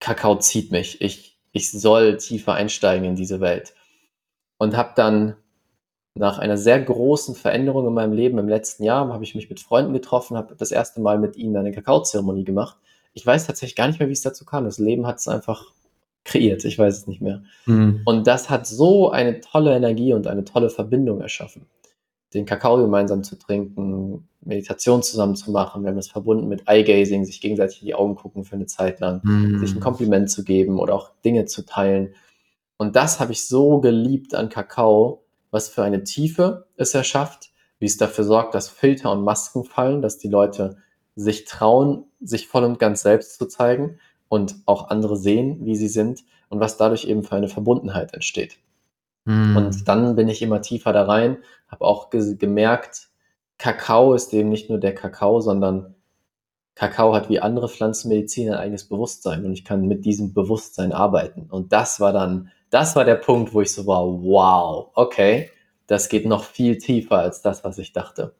[0.00, 1.00] Kakao zieht mich.
[1.00, 3.74] Ich, ich soll tiefer einsteigen in diese Welt.
[4.58, 5.36] Und habe dann
[6.14, 9.60] nach einer sehr großen Veränderung in meinem Leben im letzten Jahr, habe ich mich mit
[9.60, 12.76] Freunden getroffen, habe das erste Mal mit ihnen eine Kakaozeremonie gemacht.
[13.14, 14.64] Ich weiß tatsächlich gar nicht mehr, wie es dazu kam.
[14.64, 15.72] Das Leben hat es einfach
[16.28, 16.64] kreiert.
[16.64, 17.42] Ich weiß es nicht mehr.
[17.66, 18.02] Mhm.
[18.04, 21.66] Und das hat so eine tolle Energie und eine tolle Verbindung erschaffen.
[22.34, 25.82] Den Kakao gemeinsam zu trinken, Meditation zusammen zu machen.
[25.82, 29.00] Wir haben das verbunden mit Eye-Gazing, sich gegenseitig in die Augen gucken für eine Zeit
[29.00, 29.22] lang,
[29.58, 29.80] sich ein Mhm.
[29.80, 32.14] Kompliment zu geben oder auch Dinge zu teilen.
[32.76, 37.86] Und das habe ich so geliebt an Kakao, was für eine Tiefe es erschafft, wie
[37.86, 40.76] es dafür sorgt, dass Filter und Masken fallen, dass die Leute
[41.16, 45.88] sich trauen, sich voll und ganz selbst zu zeigen und auch andere sehen, wie sie
[45.88, 48.58] sind und was dadurch eben für eine Verbundenheit entsteht.
[49.24, 49.56] Mhm.
[49.56, 51.38] Und dann bin ich immer tiefer da rein,
[51.68, 53.08] habe auch ge gemerkt,
[53.58, 55.94] Kakao ist eben nicht nur der Kakao, sondern
[56.76, 61.48] Kakao hat wie andere Pflanzenmedizin ein eigenes Bewusstsein und ich kann mit diesem Bewusstsein arbeiten.
[61.50, 65.50] Und das war dann, das war der Punkt, wo ich so war, wow, okay,
[65.88, 68.34] das geht noch viel tiefer als das, was ich dachte.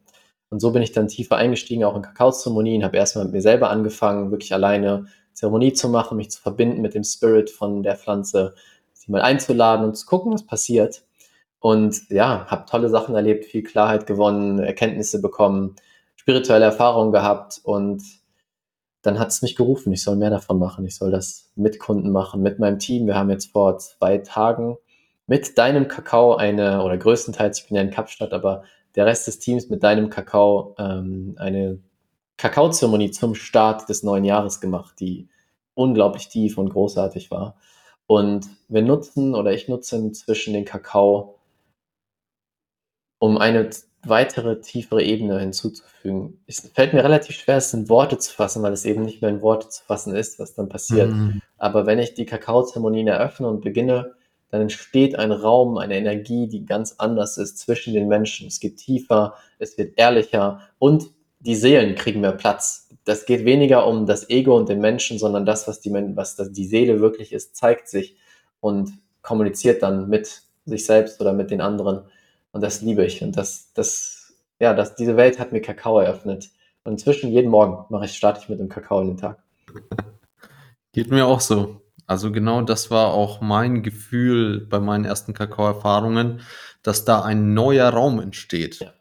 [0.49, 3.69] Und so bin ich dann tiefer eingestiegen, auch in Kakaozeremonien, habe erstmal mit mir selber
[3.69, 5.07] angefangen, wirklich alleine
[5.39, 8.55] Zeremonie zu machen, mich zu verbinden mit dem Spirit von der Pflanze,
[8.91, 11.03] sie mal einzuladen und zu gucken, was passiert.
[11.59, 15.77] Und ja, habe tolle Sachen erlebt, viel Klarheit gewonnen, Erkenntnisse bekommen,
[16.17, 18.03] spirituelle Erfahrungen gehabt und
[19.01, 22.11] dann hat es mich gerufen, ich soll mehr davon machen, ich soll das mit Kunden
[22.11, 23.07] machen, mit meinem Team.
[23.07, 24.75] Wir haben jetzt vor zwei Tagen
[25.25, 28.63] mit deinem Kakao eine, oder größtenteils, ich bin ja in Kapstadt, aber
[28.95, 31.79] der Rest des Teams mit deinem Kakao ähm, eine
[32.39, 35.27] Kakaozeremonie zum Start des neuen Jahres gemacht, die
[35.73, 37.57] unglaublich tief und großartig war.
[38.07, 41.37] Und wir nutzen oder ich nutze inzwischen den Kakao,
[43.19, 43.69] um eine
[44.03, 46.41] weitere, tiefere Ebene hinzuzufügen.
[46.47, 49.29] Es fällt mir relativ schwer, es in Worte zu fassen, weil es eben nicht mehr
[49.29, 51.11] in Worte zu fassen ist, was dann passiert.
[51.11, 51.41] Mhm.
[51.57, 54.13] Aber wenn ich die Kakaozeremonien eröffne und beginne,
[54.49, 58.47] dann entsteht ein Raum, eine Energie, die ganz anders ist zwischen den Menschen.
[58.47, 62.89] Es geht tiefer, es wird ehrlicher und die Seelen kriegen mehr Platz.
[63.05, 66.65] Das geht weniger um das Ego und den Menschen, sondern das, was die, was die
[66.65, 68.17] Seele wirklich ist, zeigt sich
[68.59, 72.01] und kommuniziert dann mit sich selbst oder mit den anderen.
[72.51, 73.23] Und das liebe ich.
[73.23, 76.49] Und das, das, ja, das, diese Welt hat mir Kakao eröffnet.
[76.83, 79.41] Und inzwischen jeden Morgen mache ich, starte ich mit dem Kakao in den Tag.
[80.91, 81.81] Geht mir auch so.
[82.07, 86.41] Also genau das war auch mein Gefühl bei meinen ersten Kakao-Erfahrungen,
[86.81, 88.79] dass da ein neuer Raum entsteht.
[88.79, 88.93] Ja.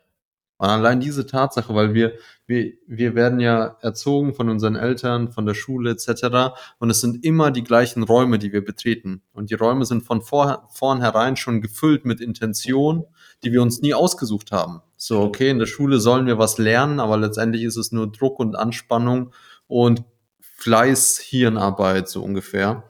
[0.59, 2.15] Und allein diese Tatsache, weil wir,
[2.47, 6.59] wir, wir werden ja erzogen von unseren Eltern, von der Schule etc.
[6.81, 9.23] Und es sind immer die gleichen Räume, die wir betreten.
[9.33, 13.05] Und die Räume sind von vor, vornherein schon gefüllt mit Intention,
[13.45, 14.83] die wir uns nie ausgesucht haben.
[14.97, 18.41] So, okay, in der Schule sollen wir was lernen, aber letztendlich ist es nur Druck
[18.41, 19.33] und Anspannung
[19.69, 20.03] und
[20.41, 22.83] Fleiß, Hirnarbeit, so ungefähr.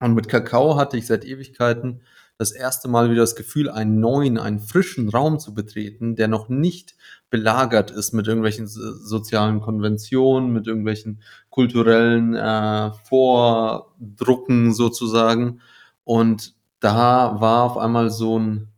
[0.00, 2.00] Und mit Kakao hatte ich seit Ewigkeiten
[2.42, 6.48] das erste Mal wieder das Gefühl, einen neuen, einen frischen Raum zu betreten, der noch
[6.48, 6.96] nicht
[7.30, 15.60] belagert ist mit irgendwelchen sozialen Konventionen, mit irgendwelchen kulturellen äh, Vordrucken sozusagen.
[16.04, 18.68] Und da war auf einmal so ein,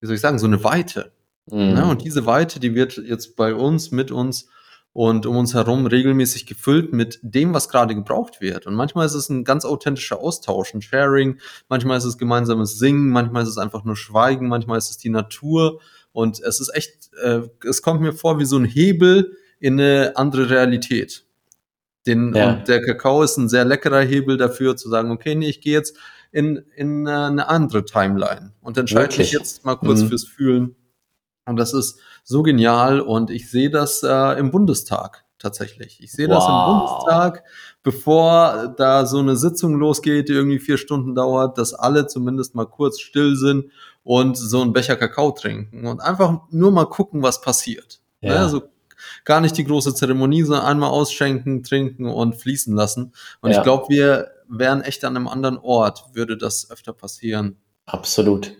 [0.00, 1.12] wie soll ich sagen, so eine Weite.
[1.50, 1.72] Mhm.
[1.74, 1.86] Ne?
[1.86, 4.48] Und diese Weite, die wird jetzt bei uns, mit uns
[4.96, 8.66] und um uns herum regelmäßig gefüllt mit dem, was gerade gebraucht wird.
[8.66, 13.10] Und manchmal ist es ein ganz authentischer Austausch, ein Sharing, manchmal ist es gemeinsames Singen,
[13.10, 15.82] manchmal ist es einfach nur Schweigen, manchmal ist es die Natur.
[16.12, 20.16] Und es ist echt, äh, es kommt mir vor wie so ein Hebel in eine
[20.16, 21.26] andere Realität.
[22.06, 22.54] Den, ja.
[22.54, 25.74] Und der Kakao ist ein sehr leckerer Hebel dafür, zu sagen, okay, nee, ich gehe
[25.74, 25.98] jetzt
[26.32, 30.08] in, in eine andere Timeline und entscheide mich jetzt mal kurz mhm.
[30.08, 30.74] fürs Fühlen.
[31.44, 36.02] Und das ist so genial und ich sehe das äh, im Bundestag tatsächlich.
[36.02, 36.34] Ich sehe wow.
[36.34, 37.44] das im Bundestag,
[37.84, 42.66] bevor da so eine Sitzung losgeht, die irgendwie vier Stunden dauert, dass alle zumindest mal
[42.66, 43.70] kurz still sind
[44.02, 48.00] und so einen Becher Kakao trinken und einfach nur mal gucken, was passiert.
[48.20, 48.34] Ja.
[48.34, 48.40] Ne?
[48.40, 48.62] Also
[49.24, 53.12] gar nicht die große Zeremonie, sondern einmal ausschenken, trinken und fließen lassen.
[53.40, 53.58] Und ja.
[53.58, 57.56] ich glaube, wir wären echt an einem anderen Ort, würde das öfter passieren.
[57.84, 58.52] Absolut.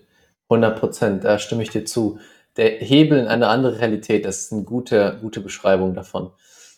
[0.49, 2.19] 100 Prozent, da stimme ich dir zu
[2.57, 6.31] der Hebel in eine andere Realität, das ist eine gute, gute Beschreibung davon.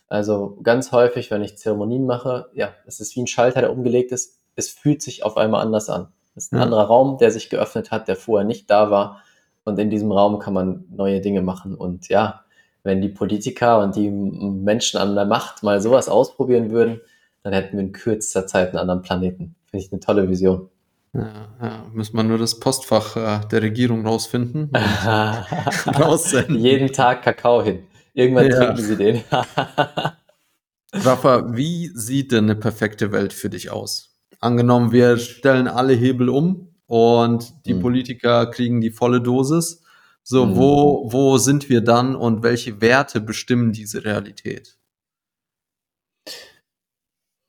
[0.08, 4.12] Also ganz häufig, wenn ich Zeremonien mache, ja, es ist wie ein Schalter, der umgelegt
[4.12, 4.39] ist.
[4.56, 6.08] Es fühlt sich auf einmal anders an.
[6.36, 6.63] Es ist ein ja.
[6.63, 9.22] anderer Raum, der sich geöffnet hat, der vorher nicht da war.
[9.63, 11.76] Und in diesem Raum kann man neue Dinge machen.
[11.76, 12.44] Und ja,
[12.84, 17.02] wenn die Politiker und die Menschen an der Macht mal sowas ausprobieren würden,
[17.44, 19.56] dann hätten wir in kürzester Zeit einen anderen Planeten.
[19.70, 20.70] Finde ich eine tolle Vision.
[21.13, 24.72] Ja, ja, muss man nur das Postfach äh, der Regierung rausfinden.
[25.88, 26.60] raussenden.
[26.60, 27.88] Jeden Tag Kakao hin.
[28.13, 28.58] Irgendwann ja.
[28.58, 29.24] trinken sie den.
[30.93, 34.17] Rafa, wie sieht denn eine perfekte Welt für dich aus?
[34.39, 37.82] Angenommen, wir stellen alle Hebel um und die mhm.
[37.82, 39.84] Politiker kriegen die volle Dosis.
[40.24, 40.56] So, mhm.
[40.58, 44.78] wo, wo sind wir dann und welche Werte bestimmen diese Realität?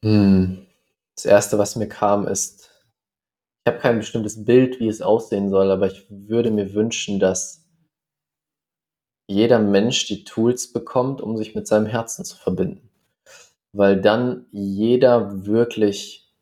[0.02, 0.66] Hm.
[1.14, 2.69] Das erste, was mir kam, ist
[3.64, 7.68] ich habe kein bestimmtes Bild, wie es aussehen soll, aber ich würde mir wünschen, dass
[9.28, 12.90] jeder Mensch die Tools bekommt, um sich mit seinem Herzen zu verbinden.
[13.72, 16.32] Weil dann jeder wirklich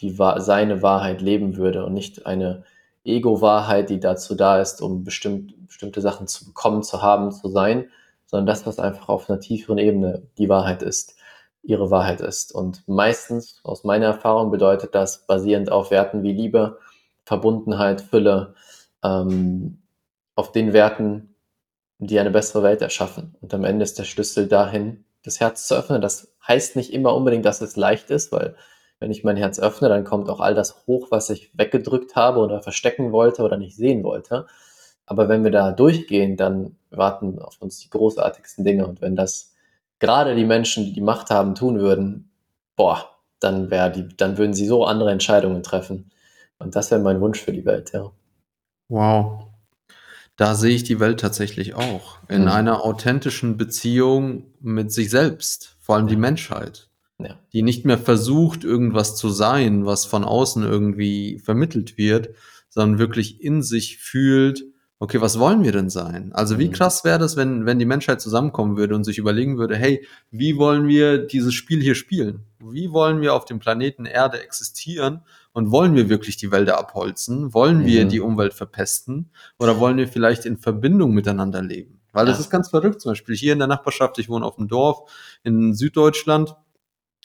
[0.00, 2.64] die, seine Wahrheit leben würde und nicht eine
[3.04, 7.90] Ego-Wahrheit, die dazu da ist, um bestimmt, bestimmte Sachen zu bekommen, zu haben, zu sein,
[8.26, 11.15] sondern das, was einfach auf einer tieferen Ebene die Wahrheit ist
[11.66, 12.54] ihre Wahrheit ist.
[12.54, 16.78] Und meistens, aus meiner Erfahrung, bedeutet das basierend auf Werten wie Liebe,
[17.24, 18.54] Verbundenheit, Fülle,
[19.02, 19.82] ähm,
[20.34, 21.34] auf den Werten,
[21.98, 23.36] die eine bessere Welt erschaffen.
[23.40, 26.00] Und am Ende ist der Schlüssel dahin, das Herz zu öffnen.
[26.00, 28.54] Das heißt nicht immer unbedingt, dass es leicht ist, weil
[29.00, 32.40] wenn ich mein Herz öffne, dann kommt auch all das hoch, was ich weggedrückt habe
[32.40, 34.46] oder verstecken wollte oder nicht sehen wollte.
[35.04, 38.86] Aber wenn wir da durchgehen, dann warten auf uns die großartigsten Dinge.
[38.86, 39.55] Und wenn das
[39.98, 42.30] gerade die Menschen, die die Macht haben, tun würden,
[42.76, 46.10] boah, dann wäre die, dann würden sie so andere Entscheidungen treffen.
[46.58, 48.10] Und das wäre mein Wunsch für die Welt, ja.
[48.88, 49.46] Wow.
[50.36, 52.18] Da sehe ich die Welt tatsächlich auch.
[52.28, 52.48] In mhm.
[52.48, 56.88] einer authentischen Beziehung mit sich selbst, vor allem die Menschheit.
[57.18, 57.38] Ja.
[57.52, 62.30] Die nicht mehr versucht, irgendwas zu sein, was von außen irgendwie vermittelt wird,
[62.68, 64.64] sondern wirklich in sich fühlt,
[64.98, 66.32] okay, was wollen wir denn sein?
[66.32, 66.72] Also wie mhm.
[66.72, 70.56] krass wäre das, wenn, wenn die Menschheit zusammenkommen würde und sich überlegen würde, hey, wie
[70.56, 72.44] wollen wir dieses Spiel hier spielen?
[72.60, 75.22] Wie wollen wir auf dem Planeten Erde existieren?
[75.52, 77.54] Und wollen wir wirklich die Wälder abholzen?
[77.54, 77.86] Wollen mhm.
[77.86, 79.30] wir die Umwelt verpesten?
[79.58, 82.00] Oder wollen wir vielleicht in Verbindung miteinander leben?
[82.12, 83.02] Weil das ist ganz verrückt.
[83.02, 85.10] Zum Beispiel hier in der Nachbarschaft, ich wohne auf dem Dorf
[85.44, 86.56] in Süddeutschland.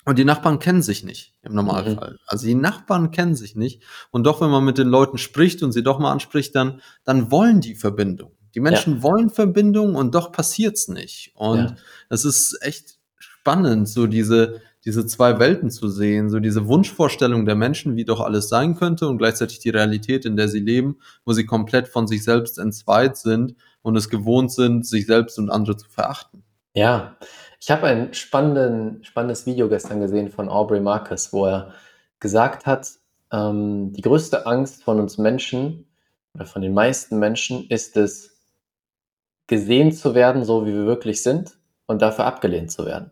[0.06, 2.12] Und die Nachbarn kennen sich nicht im Normalfall.
[2.12, 2.18] Mhm.
[2.26, 3.84] Also die Nachbarn kennen sich nicht.
[4.10, 7.32] Und doch, wenn man mit den Leuten spricht und sie doch mal anspricht, dann, dann
[7.32, 8.32] wollen die Verbindung.
[8.56, 9.04] Die Menschen ja.
[9.04, 11.32] wollen Verbindung und doch passiert's nicht.
[11.36, 11.76] Und
[12.10, 12.30] es ja.
[12.30, 17.96] ist echt spannend, so diese, diese zwei Welten zu sehen, so diese Wunschvorstellung der Menschen,
[17.96, 21.46] wie doch alles sein könnte und gleichzeitig die Realität, in der sie leben, wo sie
[21.46, 25.90] komplett von sich selbst entzweit sind und es gewohnt sind, sich selbst und andere zu
[25.90, 26.44] verachten.
[26.74, 27.18] Ja,
[27.62, 31.74] ich habe ein spannendes Video gestern gesehen von Aubrey Marcus, wo er
[32.20, 32.90] gesagt hat,
[33.32, 35.86] ähm, die größte Angst von uns Menschen
[36.34, 38.32] oder von den meisten Menschen ist es,
[39.46, 43.12] gesehen zu werden, so wie wir wirklich sind und dafür abgelehnt zu werden.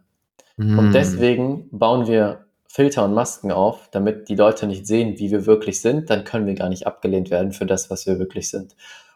[0.55, 0.79] Mm.
[0.79, 5.45] Und deswegen bauen wir Filter und Masken auf, damit die Leute nicht sehen, wie wir
[5.45, 8.75] wirklich sind, dann können wir gar nicht abgelehnt werden für das, was wir wirklich sind.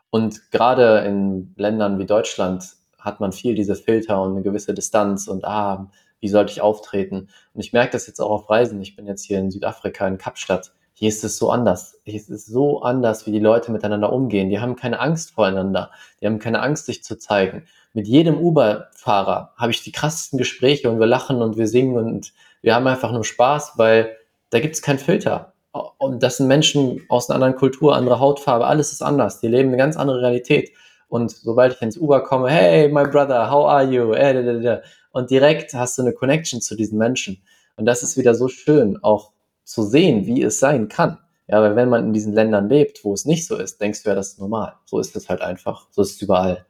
[0.10, 5.28] Und gerade in Ländern wie Deutschland hat man viel diese Filter und eine gewisse Distanz
[5.28, 7.28] und ah, wie sollte ich auftreten?
[7.54, 8.82] Und ich merke das jetzt auch auf Reisen.
[8.82, 12.00] Ich bin jetzt hier in Südafrika, in Kapstadt, hier ist es so anders.
[12.06, 14.50] Hier ist es so anders, wie die Leute miteinander umgehen.
[14.50, 15.92] Die haben keine Angst voreinander.
[16.22, 17.66] Die haben keine Angst, sich zu zeigen.
[17.94, 22.34] Mit jedem Uber-Fahrer habe ich die krassesten Gespräche und wir lachen und wir singen und
[22.62, 24.16] wir haben einfach nur Spaß, weil
[24.52, 25.54] da gibt es keinen Filter.
[25.98, 29.42] Und das sind Menschen aus einer anderen Kultur, anderer Hautfarbe, alles ist anders.
[29.42, 30.72] Die leben eine ganz andere Realität.
[31.14, 34.14] Und sobald ich ins Uber komme, hey, my brother, how are you?
[34.14, 37.44] Äh, und direkt hast du eine Connection zu diesen Menschen.
[37.76, 39.32] Und das ist wieder so schön, auch
[39.64, 41.20] zu sehen, wie es sein kann.
[41.48, 44.10] Ja, weil wenn man in diesen Ländern lebt, wo es nicht so ist, denkst du
[44.10, 44.74] ja, das ist normal.
[44.86, 45.86] So ist es halt einfach.
[45.92, 46.66] So ist es überall.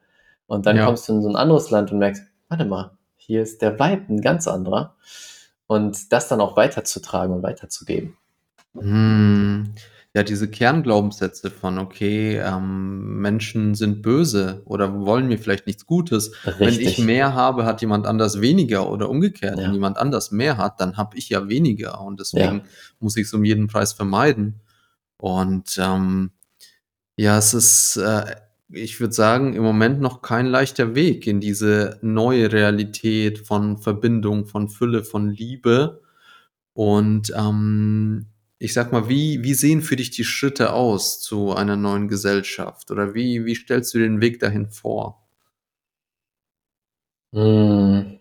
[0.45, 0.87] Und dann ja.
[0.87, 4.11] kommst du in so ein anderes Land und merkst, warte mal, hier ist der Vibe
[4.11, 4.97] ein ganz anderer.
[5.67, 8.17] Und das dann auch weiterzutragen und weiterzugeben.
[8.77, 9.73] Hm.
[10.15, 16.33] Ja, diese Kernglaubenssätze von, okay, ähm, Menschen sind böse oder wollen mir vielleicht nichts Gutes.
[16.59, 19.57] Wenn ich mehr habe, hat jemand anders weniger oder umgekehrt.
[19.57, 22.23] Wenn jemand anders mehr hat, dann habe ich ja weniger und Ja.
[22.23, 22.63] deswegen
[22.99, 24.61] muss ich es um jeden Preis vermeiden.
[25.17, 26.29] Und ähm,
[27.17, 28.35] ja, es ist, äh,
[28.69, 34.45] ich würde sagen, im Moment noch kein leichter Weg in diese neue Realität von Verbindung,
[34.45, 36.01] von Fülle, von Liebe.
[36.73, 38.27] Und ähm,
[38.59, 42.91] ich sag mal, wie, wie sehen für dich die Schritte aus zu einer neuen Gesellschaft?
[42.91, 45.23] Oder wie, wie stellst du den Weg dahin vor?
[47.33, 48.19] Hm.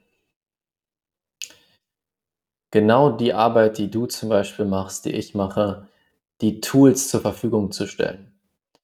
[2.71, 5.89] Genau die Arbeit, die du zum Beispiel machst, die ich mache,
[6.41, 8.33] die Tools zur Verfügung zu stellen.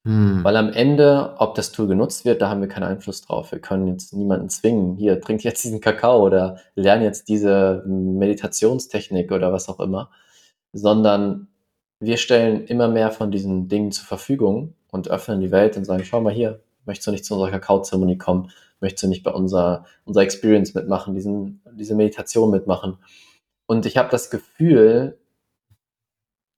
[0.04, 0.44] Hm.
[0.44, 3.50] Weil am Ende, ob das Tool genutzt wird, da haben wir keinen Einfluss drauf.
[3.50, 9.32] Wir können jetzt niemanden zwingen, hier, trink jetzt diesen Kakao oder lern jetzt diese Meditationstechnik
[9.32, 10.10] oder was auch immer
[10.72, 11.48] sondern
[12.00, 16.04] wir stellen immer mehr von diesen Dingen zur Verfügung und öffnen die Welt und sagen,
[16.04, 18.50] schau mal hier, möchtest du nicht zu unserer Kakaozeremonie kommen?
[18.80, 22.98] Möchtest du nicht bei unserer, unserer Experience mitmachen, diesen, diese Meditation mitmachen?
[23.66, 25.18] Und ich habe das Gefühl,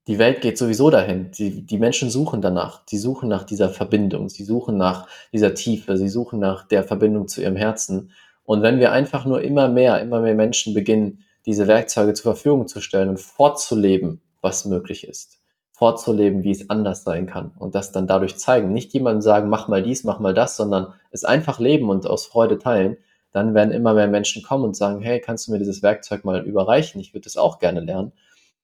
[0.07, 1.31] die Welt geht sowieso dahin.
[1.33, 2.83] Die, die Menschen suchen danach.
[2.87, 4.29] Sie suchen nach dieser Verbindung.
[4.29, 5.97] Sie suchen nach dieser Tiefe.
[5.97, 8.11] Sie suchen nach der Verbindung zu ihrem Herzen.
[8.45, 12.69] Und wenn wir einfach nur immer mehr, immer mehr Menschen beginnen, diese Werkzeuge zur Verfügung
[12.69, 15.39] zu stellen und vorzuleben, was möglich ist.
[15.73, 18.73] Vorzuleben, wie es anders sein kann und das dann dadurch zeigen.
[18.73, 22.27] Nicht jemandem sagen, mach mal dies, mach mal das, sondern es einfach leben und aus
[22.27, 22.99] Freude teilen.
[23.33, 26.45] Dann werden immer mehr Menschen kommen und sagen, hey, kannst du mir dieses Werkzeug mal
[26.45, 27.01] überreichen?
[27.01, 28.13] Ich würde es auch gerne lernen.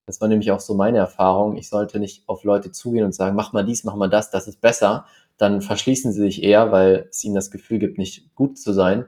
[0.04, 1.56] Das war nämlich auch so meine Erfahrung.
[1.56, 4.46] Ich sollte nicht auf Leute zugehen und sagen, mach mal dies, mach mal das, das
[4.46, 5.06] ist besser.
[5.38, 9.06] Dann verschließen sie sich eher, weil es ihnen das Gefühl gibt, nicht gut zu sein,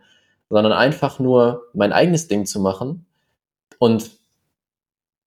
[0.49, 3.05] sondern einfach nur mein eigenes Ding zu machen
[3.79, 4.19] und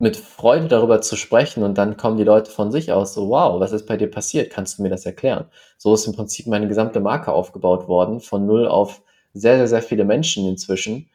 [0.02, 3.60] mit Freude darüber zu sprechen und dann kommen die Leute von sich aus so, wow,
[3.60, 4.52] was ist bei dir passiert?
[4.52, 5.46] Kannst du mir das erklären?
[5.78, 9.84] So ist im Prinzip meine gesamte Marke aufgebaut worden, von null auf sehr, sehr, sehr
[9.84, 11.08] viele Menschen inzwischen,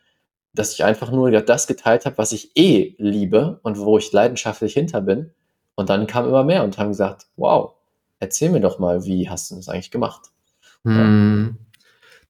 [0.55, 4.75] dass ich einfach nur das geteilt habe, was ich eh liebe und wo ich leidenschaftlich
[4.75, 5.33] hinter bin.
[5.75, 7.73] Und dann kam immer mehr und haben gesagt, wow,
[8.21, 10.31] erzähl mir doch mal, wie hast du das eigentlich gemacht?
[10.85, 11.57] Hm.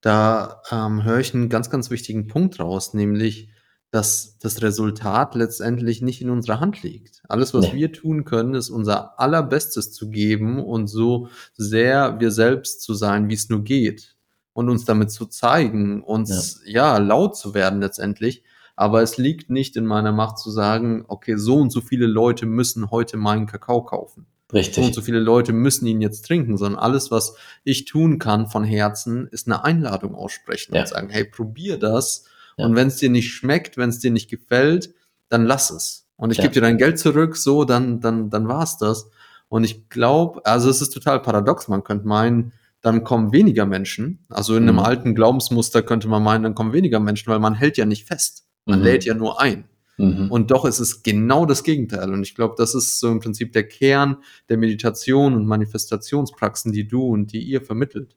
[0.00, 3.50] Da ähm, höre ich einen ganz, ganz wichtigen Punkt raus, nämlich
[3.90, 7.22] dass das Resultat letztendlich nicht in unserer Hand liegt.
[7.28, 7.74] Alles, was nee.
[7.74, 13.28] wir tun können, ist unser allerbestes zu geben und so sehr wir selbst zu sein,
[13.28, 14.16] wie es nur geht.
[14.52, 16.96] Und uns damit zu zeigen, uns ja.
[16.96, 18.42] ja laut zu werden letztendlich.
[18.74, 22.46] Aber es liegt nicht in meiner Macht zu sagen, okay, so und so viele Leute
[22.46, 24.26] müssen heute meinen Kakao kaufen.
[24.52, 24.76] Richtig.
[24.76, 28.46] So und so viele Leute müssen ihn jetzt trinken, sondern alles, was ich tun kann
[28.46, 30.82] von Herzen, ist eine Einladung aussprechen ja.
[30.82, 32.24] und sagen, hey, probier das
[32.56, 34.94] und wenn es dir nicht schmeckt, wenn es dir nicht gefällt,
[35.28, 36.08] dann lass es.
[36.16, 36.44] Und ich ja.
[36.44, 39.10] gebe dir dein Geld zurück, so, dann, dann, dann war's das.
[39.48, 41.68] Und ich glaube, also es ist total paradox.
[41.68, 44.24] Man könnte meinen, dann kommen weniger Menschen.
[44.28, 44.82] Also in einem mhm.
[44.82, 48.46] alten Glaubensmuster könnte man meinen, dann kommen weniger Menschen, weil man hält ja nicht fest.
[48.64, 48.84] Man mhm.
[48.84, 49.68] lädt ja nur ein.
[49.98, 50.30] Mhm.
[50.30, 52.12] Und doch ist es genau das Gegenteil.
[52.12, 56.88] Und ich glaube, das ist so im Prinzip der Kern der Meditation und Manifestationspraxen, die
[56.88, 58.16] du und die ihr vermittelt.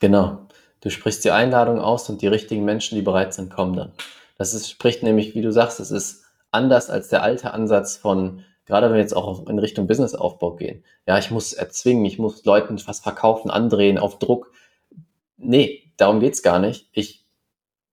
[0.00, 0.48] Genau.
[0.86, 3.90] Du sprichst die Einladung aus und die richtigen Menschen, die bereit sind, kommen dann.
[4.38, 6.22] Das ist, spricht nämlich, wie du sagst, es ist
[6.52, 10.84] anders als der alte Ansatz von, gerade wenn wir jetzt auch in Richtung Businessaufbau gehen.
[11.04, 14.52] Ja, ich muss erzwingen, ich muss Leuten was verkaufen, andrehen, auf Druck.
[15.38, 16.88] Nee, darum geht's gar nicht.
[16.92, 17.26] Ich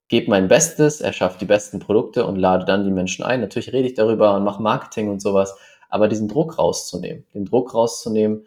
[0.08, 3.42] gebe mein Bestes, erschaffe die besten Produkte und lade dann die Menschen ein.
[3.42, 5.58] Natürlich rede ich darüber und mache Marketing und sowas,
[5.90, 8.46] aber diesen Druck rauszunehmen, den Druck rauszunehmen,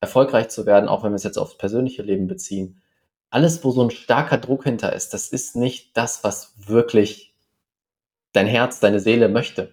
[0.00, 2.79] erfolgreich zu werden, auch wenn wir es jetzt aufs persönliche Leben beziehen,
[3.30, 7.34] alles, wo so ein starker Druck hinter ist, das ist nicht das, was wirklich
[8.32, 9.72] dein Herz, deine Seele möchte.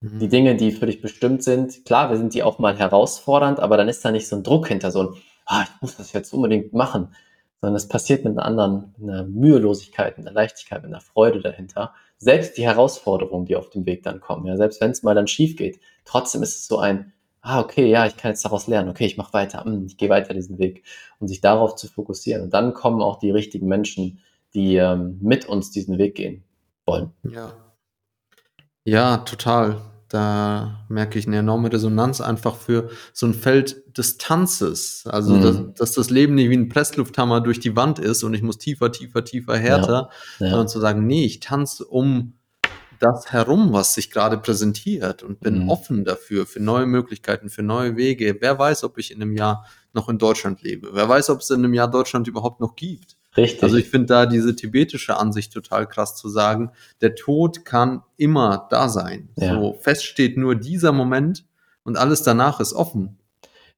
[0.00, 0.18] Mhm.
[0.18, 3.76] Die Dinge, die für dich bestimmt sind, klar, wir sind die auch mal herausfordernd, aber
[3.76, 5.14] dann ist da nicht so ein Druck hinter, so ein,
[5.46, 7.14] ah, ich muss das jetzt unbedingt machen,
[7.60, 11.40] sondern es passiert mit einer anderen, mit einer Mühelosigkeit, mit einer Leichtigkeit, mit einer Freude
[11.40, 11.94] dahinter.
[12.18, 15.26] Selbst die Herausforderungen, die auf dem Weg dann kommen, ja, selbst wenn es mal dann
[15.26, 17.12] schief geht, trotzdem ist es so ein,
[17.42, 20.08] ah, okay, ja, ich kann jetzt daraus lernen, okay, ich mache weiter, hm, ich gehe
[20.08, 20.84] weiter diesen Weg
[21.18, 22.42] und sich darauf zu fokussieren.
[22.44, 24.20] Und dann kommen auch die richtigen Menschen,
[24.54, 26.44] die ähm, mit uns diesen Weg gehen
[26.86, 27.12] wollen.
[27.24, 27.52] Ja.
[28.84, 29.80] Ja, total.
[30.08, 35.06] Da merke ich eine enorme Resonanz einfach für so ein Feld des Tanzes.
[35.06, 35.74] Also, dass Mhm.
[35.76, 38.90] dass das Leben nicht wie ein Presslufthammer durch die Wand ist und ich muss tiefer,
[38.90, 40.10] tiefer, tiefer, härter,
[40.40, 40.66] Ja, sondern ja.
[40.66, 42.34] zu sagen: „Ne, ich tanze um
[43.00, 45.68] das herum, was sich gerade präsentiert und bin Mhm.
[45.68, 49.66] offen dafür, für neue Möglichkeiten, für neue Wege.“ Wer weiß, ob ich in einem Jahr
[49.92, 50.90] noch in Deutschland lebe?
[50.92, 53.16] Wer weiß, ob es in einem Jahr Deutschland überhaupt noch gibt?
[53.36, 53.90] Also, ich Richtig.
[53.90, 59.30] finde da diese tibetische Ansicht total krass zu sagen, der Tod kann immer da sein.
[59.36, 59.54] Ja.
[59.54, 61.44] So fest steht nur dieser Moment
[61.84, 63.18] und alles danach ist offen.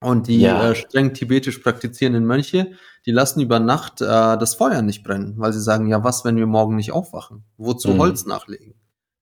[0.00, 0.70] Und die, Ja.
[0.70, 2.72] äh, streng tibetisch praktizierenden Mönche,
[3.06, 6.36] die lassen über Nacht, äh, das Feuer nicht brennen, weil sie sagen: „Ja, was, wenn
[6.36, 7.44] wir morgen nicht aufwachen?
[7.58, 7.98] Wozu Mhm.
[7.98, 8.74] Holz nachlegen?“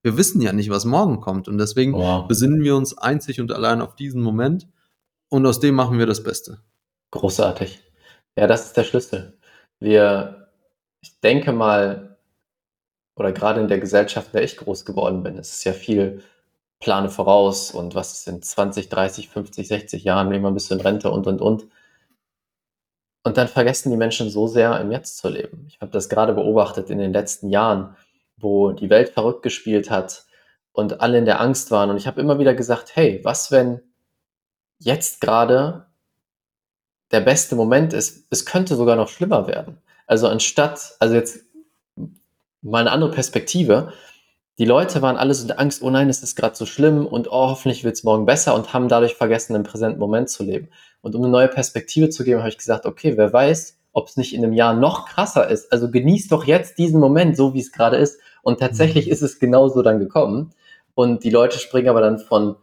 [0.02, 2.26] Wir wissen ja nicht, was morgen kommt und deswegen Wow.
[2.26, 4.66] besinnen wir uns einzig und allein auf diesen Moment
[5.28, 6.62] und aus dem machen wir das Beste.
[7.10, 7.80] Großartig.
[8.36, 9.38] Ja, das ist der Schlüssel.
[9.78, 10.48] Wir
[11.02, 12.18] ich denke mal
[13.16, 16.22] oder gerade in der Gesellschaft, in der ich groß geworden bin, ist es ja viel
[16.78, 20.80] plane voraus und was ist in 20, 30, 50, 60 Jahren, irgendwann bist du in
[20.80, 21.66] Rente und, und, und.
[23.22, 25.66] Und dann vergessen die Menschen so sehr, im Jetzt zu leben.
[25.68, 27.94] Ich habe das gerade beobachtet in den letzten Jahren,
[28.40, 30.24] wo die Welt verrückt gespielt hat
[30.72, 31.90] und alle in der Angst waren.
[31.90, 33.80] Und ich habe immer wieder gesagt, hey, was, wenn
[34.78, 35.86] jetzt gerade
[37.10, 38.26] der beste Moment ist?
[38.30, 39.78] Es könnte sogar noch schlimmer werden.
[40.06, 41.40] Also anstatt, also jetzt
[42.62, 43.92] mal eine andere Perspektive.
[44.58, 47.06] Die Leute waren alle so in der Angst, oh nein, es ist gerade so schlimm
[47.06, 50.44] und oh, hoffentlich wird es morgen besser und haben dadurch vergessen, im präsenten Moment zu
[50.44, 50.68] leben.
[51.00, 54.16] Und um eine neue Perspektive zu geben, habe ich gesagt, okay, wer weiß, ob es
[54.16, 55.72] nicht in einem Jahr noch krasser ist.
[55.72, 58.20] Also genieß doch jetzt diesen Moment, so wie es gerade ist.
[58.42, 59.12] Und tatsächlich Mhm.
[59.12, 60.50] ist es genauso dann gekommen.
[60.94, 62.56] Und die Leute springen aber dann von,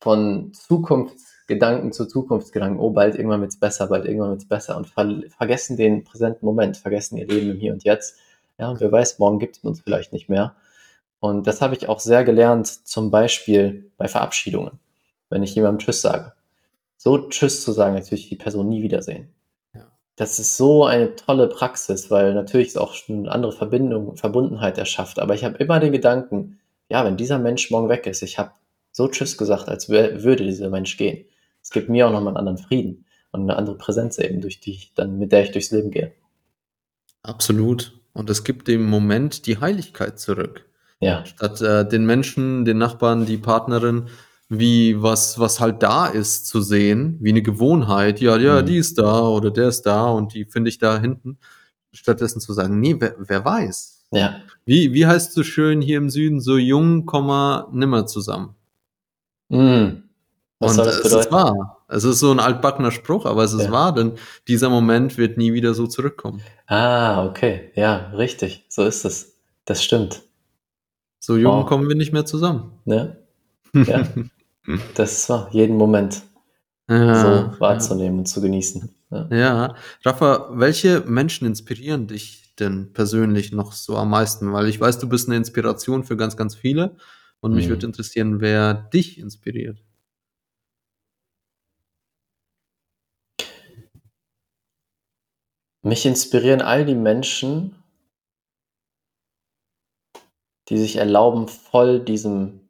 [0.00, 2.80] von Zukunftsgedanken zu Zukunftsgedanken.
[2.80, 4.76] Oh, bald irgendwann wird es besser, bald irgendwann wird es besser.
[4.76, 8.18] Und ver vergessen den präsenten Moment, vergessen ihr Leben im Hier und Jetzt.
[8.58, 10.56] Ja, und wer weiß, morgen gibt es uns vielleicht nicht mehr.
[11.20, 14.78] Und das habe ich auch sehr gelernt, zum Beispiel bei Verabschiedungen.
[15.30, 16.34] Wenn ich jemandem Tschüss sage.
[16.98, 19.28] So Tschüss zu sagen, als würde ich die Person nie wiedersehen.
[20.16, 24.78] Das ist so eine tolle Praxis, weil natürlich es auch schon eine andere Verbindung, Verbundenheit
[24.78, 25.18] erschafft.
[25.18, 26.58] Aber ich habe immer den Gedanken,
[26.88, 28.52] ja, wenn dieser Mensch morgen weg ist, ich habe
[28.92, 31.26] so Tschüss gesagt, als wär, würde dieser Mensch gehen.
[31.62, 34.72] Es gibt mir auch nochmal einen anderen Frieden und eine andere Präsenz eben, durch die
[34.72, 36.12] ich dann, mit der ich durchs Leben gehe.
[37.22, 38.00] Absolut.
[38.14, 40.64] Und es gibt dem Moment die Heiligkeit zurück.
[41.00, 44.08] Ja, Statt äh, den Menschen, den Nachbarn, die Partnerin,
[44.48, 48.66] wie was, was halt da ist, zu sehen, wie eine Gewohnheit, ja, ja, Mhm.
[48.66, 51.38] die ist da oder der ist da und die finde ich da hinten.
[51.92, 54.04] Stattdessen zu sagen, nee, wer, wer weiß.
[54.12, 57.10] ja, Wie, wie heißt so schön hier im Süden, so jung,
[57.72, 58.54] nimmer zusammen.
[59.48, 60.02] Mm.
[60.58, 61.32] Was Und soll das es ist bedeuten?
[61.34, 61.84] wahr.
[61.88, 63.72] Es ist so ein altbackener Spruch, aber es ist Ja.
[63.72, 64.12] wahr, denn
[64.48, 66.40] dieser Moment wird nie wieder so zurückkommen.
[66.66, 67.70] Ah, okay.
[67.74, 68.64] Ja, richtig.
[68.68, 69.36] So ist es.
[69.66, 70.22] Das stimmt.
[71.20, 71.66] So jung Wow.
[71.66, 72.72] kommen wir nicht mehr zusammen.
[72.84, 73.16] Ne?
[73.74, 74.06] Ja,
[74.94, 75.48] das ist wahr.
[75.52, 76.22] Jeden Moment
[76.88, 78.94] Ja, so wahrzunehmen und zu genießen.
[79.10, 79.28] Ja.
[79.30, 84.52] Ja, Rafa, welche Menschen inspirieren dich denn persönlich noch so am meisten?
[84.52, 86.96] Weil ich weiß, du bist eine Inspiration für ganz, ganz viele.
[87.40, 87.70] Und mich Mhm.
[87.70, 89.82] würde interessieren, wer dich inspiriert.
[95.82, 97.76] Mich inspirieren all die Menschen,
[100.68, 102.65] die sich erlauben, voll diesem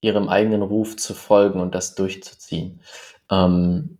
[0.00, 2.80] ihrem eigenen Ruf zu folgen und das durchzuziehen.
[3.30, 3.98] Ähm,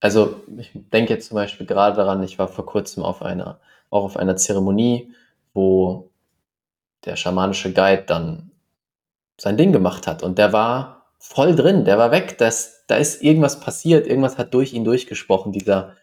[0.00, 3.60] also ich denke jetzt zum Beispiel gerade daran, ich war vor kurzem auf einer,
[3.90, 5.12] auch auf einer Zeremonie,
[5.54, 6.10] wo
[7.04, 8.50] der schamanische Guide dann
[9.38, 13.22] sein Ding gemacht hat und der war voll drin, der war weg, das, da ist
[13.22, 15.94] irgendwas passiert, irgendwas hat durch ihn durchgesprochen, dieser,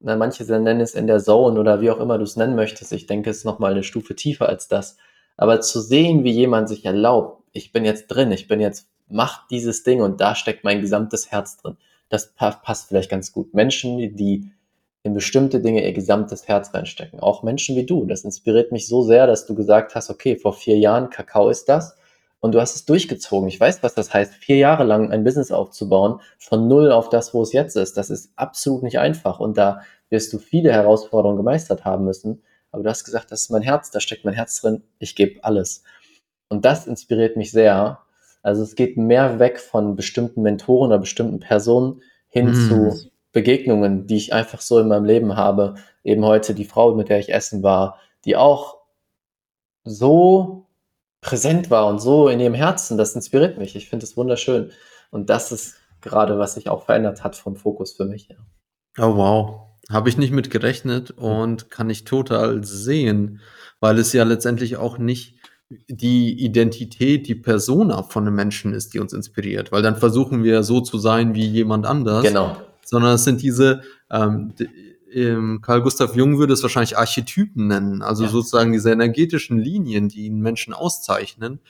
[0.00, 2.92] na, manche nennen es in der Zone oder wie auch immer du es nennen möchtest,
[2.92, 4.96] ich denke, es ist nochmal eine Stufe tiefer als das,
[5.36, 9.50] aber zu sehen, wie jemand sich erlaubt, ich bin jetzt drin, ich bin jetzt, macht
[9.50, 11.76] dieses Ding und da steckt mein gesamtes Herz drin,
[12.08, 13.54] das pa passt vielleicht ganz gut.
[13.54, 14.50] Menschen, die
[15.02, 19.02] in bestimmte Dinge ihr gesamtes Herz reinstecken, auch Menschen wie du, das inspiriert mich so
[19.02, 21.96] sehr, dass du gesagt hast, okay, vor vier Jahren, Kakao ist das,
[22.42, 23.48] und du hast es durchgezogen.
[23.48, 27.32] Ich weiß, was das heißt, vier Jahre lang ein Business aufzubauen, von null auf das,
[27.32, 27.96] wo es jetzt ist.
[27.96, 29.38] Das ist absolut nicht einfach.
[29.38, 32.42] Und da wirst du viele Herausforderungen gemeistert haben müssen.
[32.72, 35.44] Aber du hast gesagt, das ist mein Herz, da steckt mein Herz drin, ich gebe
[35.44, 35.84] alles.
[36.52, 38.00] Und das inspiriert mich sehr.
[38.42, 42.68] Also es geht mehr weg von bestimmten Mentoren oder bestimmten Personen hin Mhm.
[42.68, 45.76] zu Begegnungen, die ich einfach so in meinem Leben habe.
[46.04, 48.76] Eben heute die Frau, mit der ich essen war, die auch
[49.84, 50.66] so
[51.22, 53.74] präsent war und so in ihrem Herzen, das inspiriert mich.
[53.74, 54.72] Ich finde es wunderschön.
[55.10, 58.28] Und das ist gerade, was sich auch verändert hat vom Fokus für mich.
[58.28, 58.36] Ja.
[58.98, 63.40] Oh wow, habe ich nicht mit gerechnet und kann ich total sehen,
[63.80, 65.36] weil es ja letztendlich auch nicht
[65.88, 70.62] die Identität, die Persona von einem Menschen ist, die uns inspiriert, weil dann versuchen wir
[70.62, 72.22] so zu sein wie jemand anders.
[72.22, 72.56] Genau.
[72.84, 74.52] Sondern es sind diese, ähm,
[75.12, 78.30] ähm, Carl Gustav Jung würde es wahrscheinlich Archetypen nennen, also ja.
[78.30, 81.60] sozusagen diese energetischen Linien, die einen Menschen auszeichnen.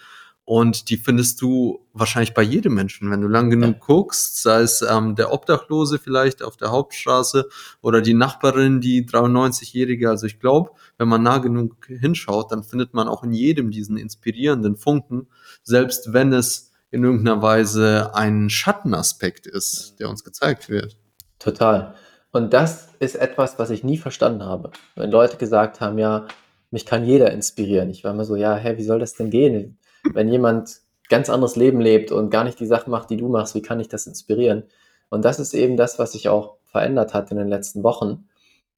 [0.53, 3.86] Und die findest du wahrscheinlich bei jedem Menschen, wenn du lang genug ja.
[3.86, 7.48] guckst, sei es ähm, der Obdachlose vielleicht auf der Hauptstraße
[7.80, 10.11] oder die Nachbarin, die 93-Jährige.
[10.11, 13.96] Also ich glaube, wenn man nah genug hinschaut, dann findet man auch in jedem diesen
[13.96, 15.26] inspirierenden Funken,
[15.62, 20.98] selbst wenn es in irgendeiner Weise ein Schattenaspekt ist, der uns gezeigt wird.
[21.38, 21.94] Total.
[22.30, 24.70] Und das ist etwas, was ich nie verstanden habe.
[24.96, 26.26] Wenn Leute gesagt haben, ja,
[26.70, 27.88] mich kann jeder inspirieren.
[27.88, 29.78] Ich war immer so, ja, hä, wie soll das denn gehen?
[30.05, 33.55] Wenn jemand ganz anderes Leben lebt und gar nicht die Sachen macht, die du machst,
[33.55, 34.64] wie kann ich das inspirieren?
[35.11, 38.28] Und das ist eben das, was sich auch verändert hat in den letzten Wochen.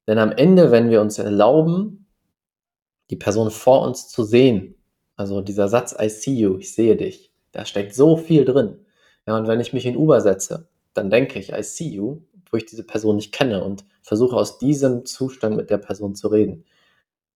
[0.07, 2.07] Denn am Ende, wenn wir uns erlauben,
[3.09, 4.75] die Person vor uns zu sehen,
[5.15, 8.85] also dieser Satz, I see you, ich sehe dich, da steckt so viel drin.
[9.25, 12.21] Ja, und wenn ich mich in Uber setze, dann denke ich, I see you,
[12.51, 16.27] wo ich diese Person nicht kenne und versuche aus diesem Zustand mit der Person zu
[16.27, 16.65] reden.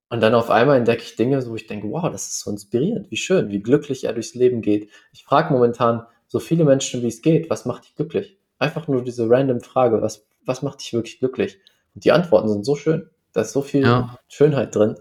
[0.09, 3.11] Und dann auf einmal entdecke ich Dinge, wo ich denke, wow, das ist so inspirierend,
[3.11, 4.89] wie schön, wie glücklich er durchs Leben geht.
[5.13, 8.37] Ich frage momentan so viele Menschen, wie es geht, was macht dich glücklich?
[8.57, 11.59] Einfach nur diese random Frage, was, was macht dich wirklich glücklich?
[11.93, 13.09] Und die Antworten sind so schön.
[13.33, 14.17] Da ist so viel ja.
[14.27, 14.95] Schönheit drin.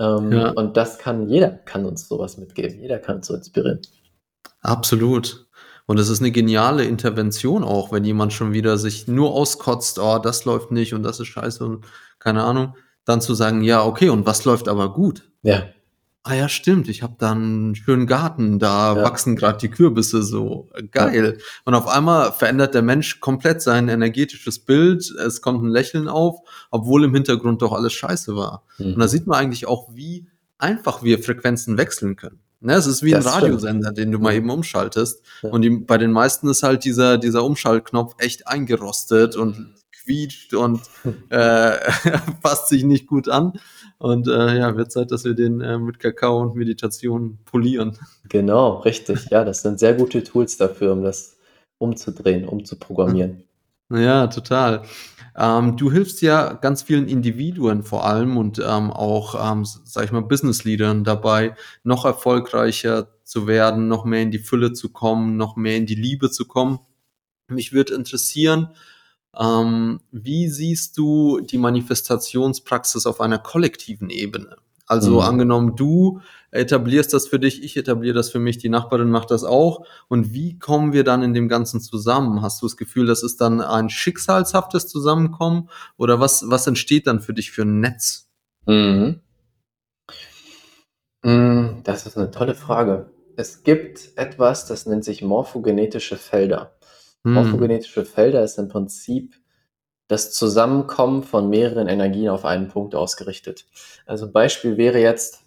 [0.00, 0.50] Ähm, ja.
[0.50, 2.80] Und das kann, jeder kann uns sowas mitgeben.
[2.80, 3.80] Jeder kann uns so inspirieren.
[4.60, 5.46] Absolut.
[5.86, 10.18] Und es ist eine geniale Intervention auch, wenn jemand schon wieder sich nur auskotzt, oh,
[10.18, 11.84] das läuft nicht und das ist scheiße und
[12.18, 12.74] keine Ahnung
[13.04, 15.30] dann zu sagen, ja, okay, und was läuft aber gut?
[15.42, 15.64] Ja.
[16.24, 19.02] Ah ja, stimmt, ich habe da einen schönen Garten, da ja.
[19.02, 21.36] wachsen gerade die Kürbisse so geil.
[21.36, 21.44] Ja.
[21.64, 26.38] Und auf einmal verändert der Mensch komplett sein energetisches Bild, es kommt ein Lächeln auf,
[26.70, 28.62] obwohl im Hintergrund doch alles scheiße war.
[28.78, 28.94] Mhm.
[28.94, 30.28] Und da sieht man eigentlich auch, wie
[30.58, 32.38] einfach wir Frequenzen wechseln können.
[32.60, 33.98] Ne, es ist wie das ein Radiosender, stimmt.
[33.98, 35.22] den du mal eben umschaltest.
[35.42, 35.50] Ja.
[35.50, 40.80] Und die, bei den meisten ist halt dieser, dieser Umschaltknopf echt eingerostet und quietscht und
[41.30, 41.78] äh,
[42.42, 43.52] passt sich nicht gut an.
[43.98, 47.96] Und äh, ja, wird Zeit, dass wir den äh, mit Kakao und Meditation polieren.
[48.28, 49.30] Genau, richtig.
[49.30, 51.36] Ja, das sind sehr gute Tools dafür, um das
[51.78, 53.44] umzudrehen, umzuprogrammieren.
[53.90, 54.82] Ja, total.
[55.36, 60.12] Ähm, du hilfst ja ganz vielen Individuen vor allem und ähm, auch, ähm, sag ich
[60.12, 65.56] mal, Business-Leadern dabei, noch erfolgreicher zu werden, noch mehr in die Fülle zu kommen, noch
[65.56, 66.80] mehr in die Liebe zu kommen.
[67.48, 68.68] Mich würde interessieren,
[69.38, 74.56] ähm, wie siehst du die Manifestationspraxis auf einer kollektiven Ebene?
[74.86, 75.20] Also mhm.
[75.20, 76.20] angenommen, du
[76.50, 79.86] etablierst das für dich, ich etabliere das für mich, die Nachbarin macht das auch.
[80.08, 82.42] Und wie kommen wir dann in dem Ganzen zusammen?
[82.42, 85.70] Hast du das Gefühl, das ist dann ein schicksalshaftes Zusammenkommen?
[85.96, 88.28] Oder was, was entsteht dann für dich für ein Netz?
[88.66, 89.20] Mhm.
[91.22, 93.10] Mm, das ist eine tolle Frage.
[93.36, 96.76] Es gibt etwas, das nennt sich morphogenetische Felder.
[97.24, 97.34] Hm.
[97.34, 99.34] Morphogenetische Felder ist im Prinzip
[100.08, 103.66] das Zusammenkommen von mehreren Energien auf einen Punkt ausgerichtet.
[104.06, 105.40] Also ein Beispiel wäre jetzt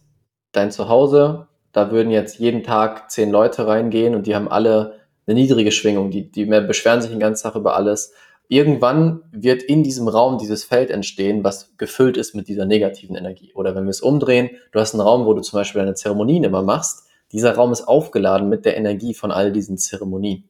[0.54, 5.36] dein Zuhause, da würden jetzt jeden Tag zehn Leute reingehen und die haben alle eine
[5.36, 8.14] niedrige Schwingung, die, die beschweren sich den ganzen Tag über alles.
[8.48, 13.52] Irgendwann wird in diesem Raum dieses Feld entstehen, was gefüllt ist mit dieser negativen Energie.
[13.56, 16.44] Oder wenn wir es umdrehen, du hast einen Raum, wo du zum Beispiel deine Zeremonien
[16.44, 17.08] immer machst.
[17.32, 20.48] Dieser Raum ist aufgeladen mit der Energie von all diesen Zeremonien.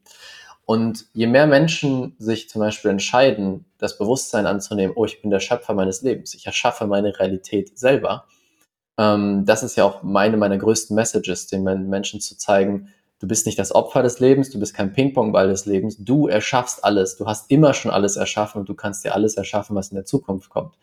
[0.66, 5.40] Und je mehr Menschen sich zum Beispiel entscheiden, das Bewusstsein anzunehmen, oh, ich bin der
[5.40, 8.26] Schöpfer meines Lebens, ich erschaffe meine Realität selber,
[8.98, 12.94] ähm, das ist ja auch meine meiner größten Messages, den Menschen zu zeigen,
[13.26, 16.84] du bist nicht das Opfer des Lebens, du bist kein Ping-Pong-Ball des Lebens, du erschaffst
[16.86, 19.96] alles, du hast immer schon alles erschaffen und du kannst dir alles erschaffen, was in
[19.96, 20.76] der Zukunft kommt.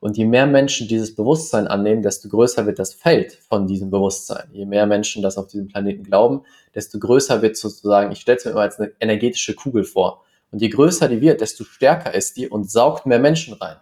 [0.00, 4.48] Und je mehr Menschen dieses Bewusstsein annehmen, desto größer wird das Feld von diesem Bewusstsein.
[4.50, 6.44] Je mehr Menschen das auf diesem Planeten glauben,
[6.74, 10.24] desto größer wird sozusagen, ich stelle es mir immer als eine energetische Kugel vor.
[10.52, 13.76] Und je größer die wird, desto stärker ist die und saugt mehr Menschen rein.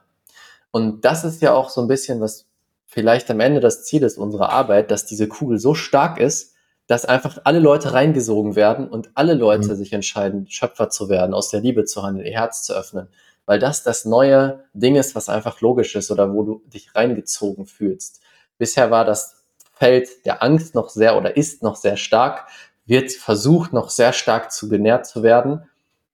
[0.72, 2.46] Und das ist ja auch so ein bisschen, was
[2.84, 6.56] vielleicht am Ende das Ziel ist unserer Arbeit, dass diese Kugel so stark ist,
[6.88, 9.76] dass einfach alle Leute reingesogen werden und alle Leute mhm.
[9.76, 13.08] sich entscheiden, Schöpfer zu werden, aus der Liebe zu handeln, ihr Herz zu öffnen
[13.48, 17.64] weil das das neue Ding ist, was einfach logisch ist oder wo du dich reingezogen
[17.64, 18.20] fühlst.
[18.58, 22.46] Bisher war das Feld der Angst noch sehr oder ist noch sehr stark,
[22.84, 25.62] wird versucht noch sehr stark zu genährt zu werden,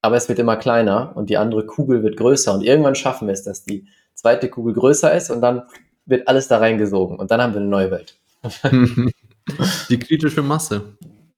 [0.00, 3.34] aber es wird immer kleiner und die andere Kugel wird größer und irgendwann schaffen wir
[3.34, 5.64] es, dass die zweite Kugel größer ist und dann
[6.06, 8.16] wird alles da reingesogen und dann haben wir eine neue Welt.
[9.88, 10.96] die kritische Masse.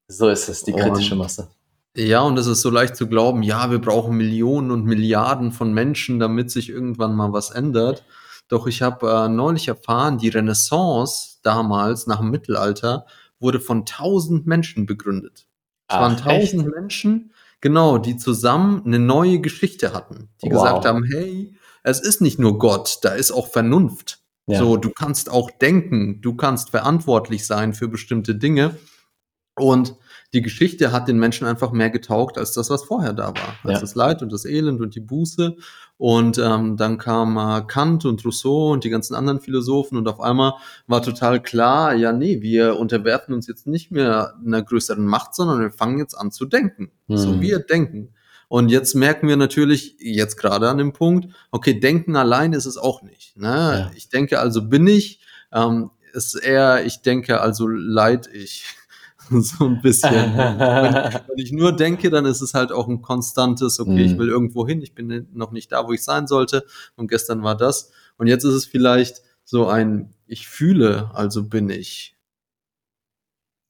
[0.09, 1.49] So ist es, die kritische Masse.
[1.97, 5.73] Ja, und es ist so leicht zu glauben, ja, wir brauchen Millionen und Milliarden von
[5.73, 8.05] Menschen, damit sich irgendwann mal was ändert.
[8.49, 13.07] Doch ich habe äh, neulich erfahren, die Renaissance damals nach dem Mittelalter
[13.41, 15.47] wurde von tausend Menschen begründet.
[15.89, 16.53] Es waren Ach, echt?
[16.53, 20.85] tausend Menschen, genau, die zusammen eine neue Geschichte hatten, die gesagt Wow.
[20.85, 24.19] haben, hey, es ist nicht nur Gott, da ist auch Vernunft.
[24.47, 28.77] So, Ja, du kannst auch denken, du kannst verantwortlich sein für bestimmte Dinge.
[29.59, 29.97] Und
[30.35, 33.57] die Geschichte hat den Menschen einfach mehr getaugt als das, was vorher da war.
[33.65, 35.57] Als ja, das Leid und das Elend und die Buße.
[35.97, 40.21] Und ähm, dann kam äh, Kant und Rousseau und die ganzen anderen Philosophen und auf
[40.21, 40.53] einmal
[40.87, 45.61] war total klar, ja, nee, wir unterwerfen uns jetzt nicht mehr einer größeren Macht, sondern
[45.61, 46.91] wir fangen jetzt an zu denken.
[47.09, 48.13] So hm, wir denken.
[48.49, 52.77] Und jetzt merken wir natürlich, jetzt gerade an dem Punkt, okay, denken allein ist es
[52.77, 53.37] auch nicht.
[53.37, 53.47] Ne?
[53.49, 53.91] ja.
[53.97, 55.21] Ich denke, also bin ich.
[55.53, 58.65] Ähm, ist eher, ich denke, also leid ich.
[59.29, 60.13] So ein bisschen.
[60.37, 64.29] Wenn, wenn ich nur denke, dann ist es halt auch ein konstantes, okay, ich will
[64.29, 66.65] irgendwo hin, ich bin noch nicht da, wo ich sein sollte.
[66.95, 67.91] Und gestern war das.
[68.19, 72.15] Und jetzt ist es vielleicht so ein, ich fühle, also bin ich.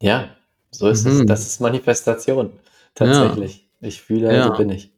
[0.02, 0.28] ja,
[0.70, 1.24] so ist es.
[1.24, 1.46] Das Mhm.
[1.46, 2.60] ist Manifestation, Ja,
[2.94, 3.65] tatsächlich.
[3.80, 4.56] Ich fühle, also ja.
[4.56, 4.92] bin ich.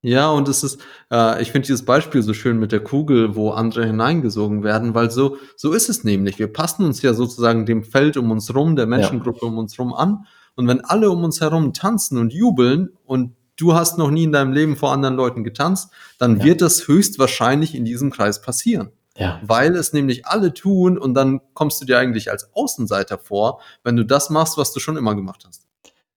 [0.00, 3.50] Ja, und es ist, äh, ich finde dieses Beispiel so schön mit der Kugel, wo
[3.50, 6.38] andere hineingesogen werden, weil so, so ist es nämlich.
[6.38, 9.76] Wir passen uns ja sozusagen dem Feld um uns rum, der Ja, Menschengruppe um uns
[9.78, 10.26] rum an.
[10.54, 14.32] Und wenn alle um uns herum tanzen und jubeln und du hast noch nie in
[14.32, 18.92] deinem Leben vor anderen Leuten getanzt, dann ja, wird das höchstwahrscheinlich in diesem Kreis passieren.
[19.16, 19.40] ja.
[19.44, 23.96] Weil es nämlich alle tun und dann kommst du dir eigentlich als Außenseiter vor, wenn
[23.96, 25.66] du das machst, was du schon immer gemacht hast.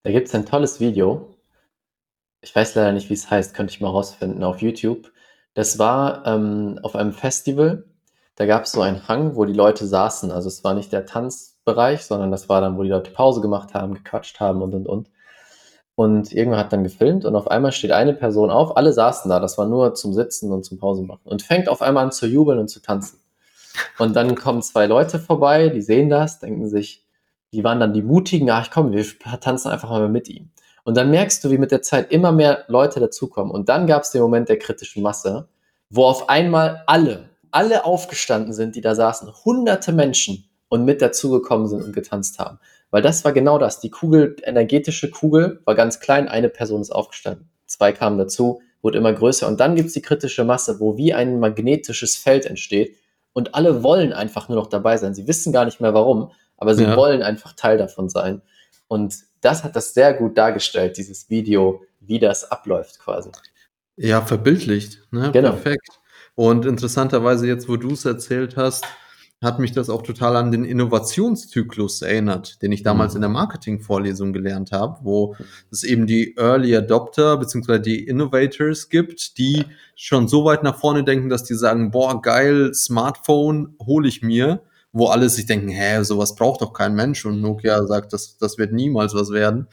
[0.04, 1.36] Da gibt's ein tolles Video.
[2.42, 5.12] Ich weiß leider nicht, wie es heißt, könnte ich mal rausfinden auf YouTube.
[5.54, 7.86] Das war, ähm, auf einem Festival.
[8.36, 10.32] Da gab's so einen Hang, wo die Leute saßen.
[10.32, 13.74] Also, es war nicht der Tanzbereich, sondern das war dann, wo die Leute Pause gemacht
[13.74, 15.10] haben, gequatscht haben und, und, und.
[15.96, 18.76] Und irgendwer hat dann gefilmt und auf einmal steht eine Person auf.
[18.78, 21.82] Alle saßen da, das war nur zum Sitzen und zum Pause machen und fängt auf
[21.82, 23.20] einmal an zu jubeln und zu tanzen.
[24.00, 27.06] Und dann kommen zwei Leute vorbei, die sehen das, denken sich,
[27.54, 29.06] die waren dann die Mutigen, ach komm, wir
[29.42, 30.50] tanzen einfach mal mit ihm.
[30.84, 33.52] Und dann merkst du, wie mit der Zeit immer mehr Leute dazukommen.
[33.52, 35.48] Und dann gab es den Moment der kritischen Masse,
[35.90, 41.68] wo auf einmal alle, alle aufgestanden sind, die da saßen, hunderte Menschen und mit dazugekommen
[41.68, 42.60] sind und getanzt haben.
[42.90, 43.80] Weil das war genau das.
[43.80, 47.50] Die Kugel, energetische Kugel war ganz klein, eine Person ist aufgestanden.
[47.66, 49.48] Zwei kamen dazu, wurde immer größer.
[49.48, 52.96] Und dann gibt es die kritische Masse, wo wie ein magnetisches Feld entsteht,
[53.34, 55.14] und alle wollen einfach nur noch dabei sein.
[55.14, 56.98] Sie wissen gar nicht mehr warum, aber sie Ja.
[56.98, 58.42] wollen einfach Teil davon sein.
[58.90, 63.30] Und das hat das sehr gut dargestellt, dieses Video, wie das abläuft quasi.
[63.98, 65.32] Ja, verbildlicht, ne?
[65.32, 65.52] Genau.
[65.52, 65.90] Perfekt.
[66.36, 68.86] Und interessanterweise jetzt, wo du es erzählt hast,
[69.44, 73.36] hat mich das auch total an den Innovationszyklus erinnert, den ich damals in der Mhm.
[73.36, 75.36] Marketingvorlesung gelernt habe, wo
[75.72, 79.66] es eben die Early Adopter beziehungsweise die Innovators gibt, die
[79.96, 84.62] schon so weit nach vorne denken, dass die sagen, boah, geil, Smartphone hole ich mir,
[84.94, 88.58] wo alle sich denken, hä, sowas braucht doch kein Mensch und Nokia sagt, das, das
[88.58, 89.68] wird niemals was werden.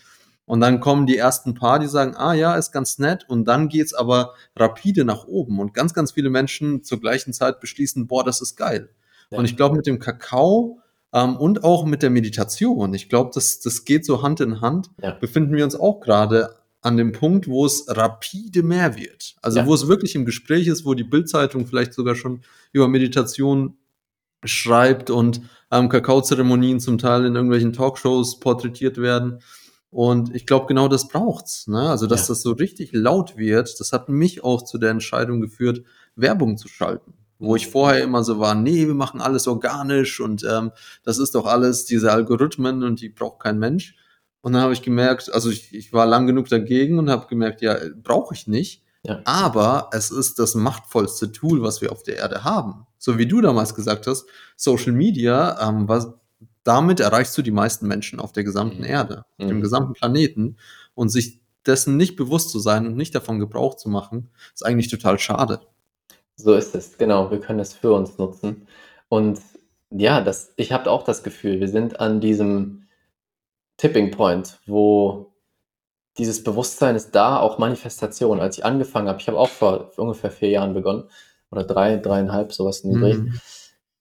[0.45, 3.27] Und dann kommen die ersten paar, die sagen, ah ja, ist ganz nett.
[3.29, 5.61] Und dann geht's aber rapide nach oben.
[5.61, 8.89] Und ganz, ganz viele Menschen zur gleichen Zeit beschließen, boah, das ist geil.
[9.31, 9.39] Ja.
[9.39, 10.81] Und ich glaube, mit dem Kakao
[11.13, 14.89] ähm, und auch mit der Meditation, ich glaube, das, das geht so Hand in Hand,
[15.03, 15.11] Ja.
[15.13, 19.35] befinden wir uns auch gerade an dem Punkt, wo es rapide mehr wird.
[19.43, 19.67] Also Ja.
[19.67, 22.41] wo es wirklich im Gespräch ist, wo die Bildzeitung vielleicht sogar schon
[22.73, 23.77] über Meditation
[24.45, 29.41] schreibt und ähm, Kakaozeremonien zum Teil in irgendwelchen Talkshows porträtiert werden.
[29.91, 31.67] Und ich glaube, genau das braucht's.
[31.67, 31.81] Ne?
[31.89, 32.33] Also, dass Ja.
[32.35, 35.83] das so richtig laut wird, das hat mich auch zu der Entscheidung geführt,
[36.15, 37.15] Werbung zu schalten.
[37.39, 37.71] Wo ich Mhm.
[37.71, 40.73] vorher immer so war, nee, wir machen alles organisch und ähm,
[41.05, 43.95] das ist doch alles diese Algorithmen und die braucht kein Mensch.
[44.41, 47.61] Und dann habe ich gemerkt, also ich, ich war lang genug dagegen und habe gemerkt,
[47.63, 48.83] ja, brauche ich nicht.
[49.05, 49.21] Ja.
[49.25, 52.87] Aber es ist das machtvollste Tool, was wir auf der Erde haben.
[52.99, 54.27] So wie du damals gesagt hast,
[54.57, 56.09] Social Media, ähm, was,
[56.65, 58.85] damit erreichst du die meisten Menschen auf der gesamten Mhm.
[58.85, 59.63] Erde, auf dem Mhm.
[59.63, 60.57] gesamten Planeten.
[60.95, 64.89] Und sich dessen nicht bewusst zu sein und nicht davon Gebrauch zu machen, ist eigentlich
[64.89, 65.61] total schade.
[66.37, 67.31] So ist es, genau.
[67.31, 68.67] Wir können es für uns nutzen.
[69.09, 69.41] Und
[69.91, 72.85] ja, das, ich habe auch das Gefühl, wir sind an diesem
[73.77, 75.28] Tipping Point, wo
[76.19, 78.41] dieses Bewusstsein ist da, auch Manifestation.
[78.41, 81.05] Als ich angefangen habe, ich habe auch vor ungefähr vier Jahren begonnen,
[81.51, 83.15] oder drei, dreieinhalb, sowas in den Dreh.
[83.15, 83.41] Mhm.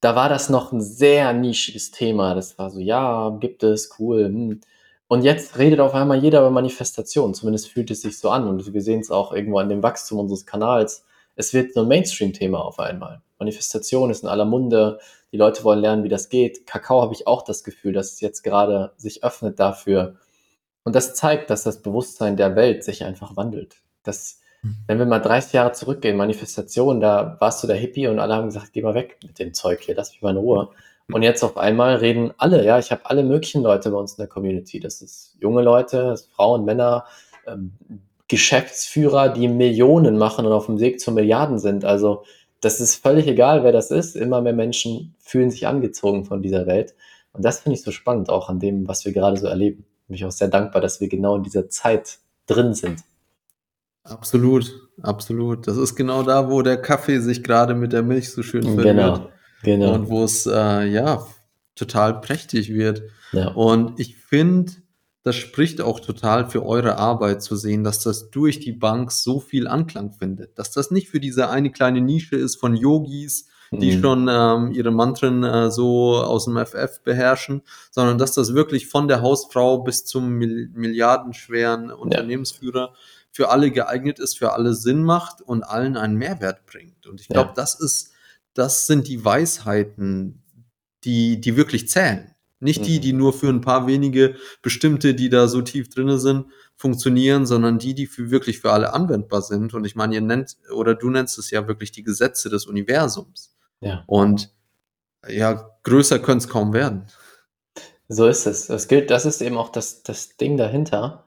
[0.00, 2.34] Da war das noch ein sehr nischiges Thema.
[2.34, 4.26] Das war so, ja, gibt es, cool.
[4.26, 4.60] Hm.
[5.08, 7.34] Und jetzt redet auf einmal jeder über Manifestation.
[7.34, 8.46] Zumindest fühlt es sich so an.
[8.46, 11.04] Und wir sehen es auch irgendwo an dem Wachstum unseres Kanals.
[11.34, 13.22] Es wird so ein Mainstream-Thema auf einmal.
[13.38, 14.98] Manifestation ist in aller Munde.
[15.32, 16.66] Die Leute wollen lernen, wie das geht.
[16.66, 20.16] Kakao habe ich auch das Gefühl, dass es jetzt gerade sich öffnet dafür,
[20.84, 23.76] Und das zeigt, dass das Bewusstsein der Welt sich einfach wandelt.
[24.02, 24.40] Das,
[24.86, 28.46] wenn wir mal 30 Jahre zurückgehen, Manifestation, da warst du der Hippie und alle haben
[28.46, 30.70] gesagt, geh mal weg mit dem Zeug hier, lass mich mal in Ruhe.
[31.10, 34.18] Und jetzt auf einmal reden alle, ja, ich habe alle möglichen Leute bei uns in
[34.18, 34.78] der Community.
[34.78, 37.06] Das ist junge Leute, das ist Frauen, Männer,
[37.46, 37.72] ähm,
[38.28, 41.86] Geschäftsführer, die Millionen machen und auf dem Weg zu Milliarden sind.
[41.86, 42.24] Also
[42.60, 44.16] das ist völlig egal, wer das ist.
[44.16, 46.94] Immer mehr Menschen fühlen sich angezogen von dieser Welt.
[47.32, 49.86] Und das finde ich so spannend, auch an dem, was wir gerade so erleben.
[50.08, 53.00] Bin ich auch sehr dankbar, dass wir genau in dieser Zeit drin sind.
[54.04, 55.66] Absolut, absolut.
[55.66, 58.82] Das ist genau da, wo der Kaffee sich gerade mit der Milch so schön Genau,
[58.82, 59.28] verliert
[59.62, 59.92] genau.
[59.94, 61.26] und wo es äh, ja
[61.74, 63.02] total prächtig wird.
[63.32, 64.72] Ja, Und ich finde,
[65.22, 69.40] das spricht auch total für eure Arbeit zu sehen, dass das durch die Bank so
[69.40, 70.58] viel Anklang findet.
[70.58, 74.00] Dass das nicht für diese eine kleine Nische ist von Yogis, die Mhm.
[74.02, 79.08] schon ähm, ihre Mantren äh, so aus dem FF beherrschen, sondern dass das wirklich von
[79.08, 82.94] der Hausfrau bis zum Mil milliardenschweren Unternehmensführer
[83.30, 87.06] für alle geeignet ist, für alle Sinn macht und allen einen Mehrwert bringt.
[87.06, 87.54] Und ich glaube, Ja.
[87.54, 88.12] das ist,
[88.54, 90.42] das sind die Weisheiten,
[91.04, 92.34] die, die wirklich zählen.
[92.60, 93.02] Nicht die, Mhm.
[93.02, 97.78] die nur für ein paar wenige bestimmte, die da so tief drinne sind, funktionieren, sondern
[97.78, 99.74] die, die für wirklich für alle anwendbar sind.
[99.74, 103.54] Und ich meine, ihr nennt oder du nennst es ja wirklich die Gesetze des Universums.
[103.80, 104.04] Ja.
[104.06, 104.52] Und
[105.28, 107.06] ja, größer könnte es kaum werden.
[108.08, 108.68] So ist es.
[108.68, 111.24] Das gilt, das ist eben auch das, das Ding dahinter.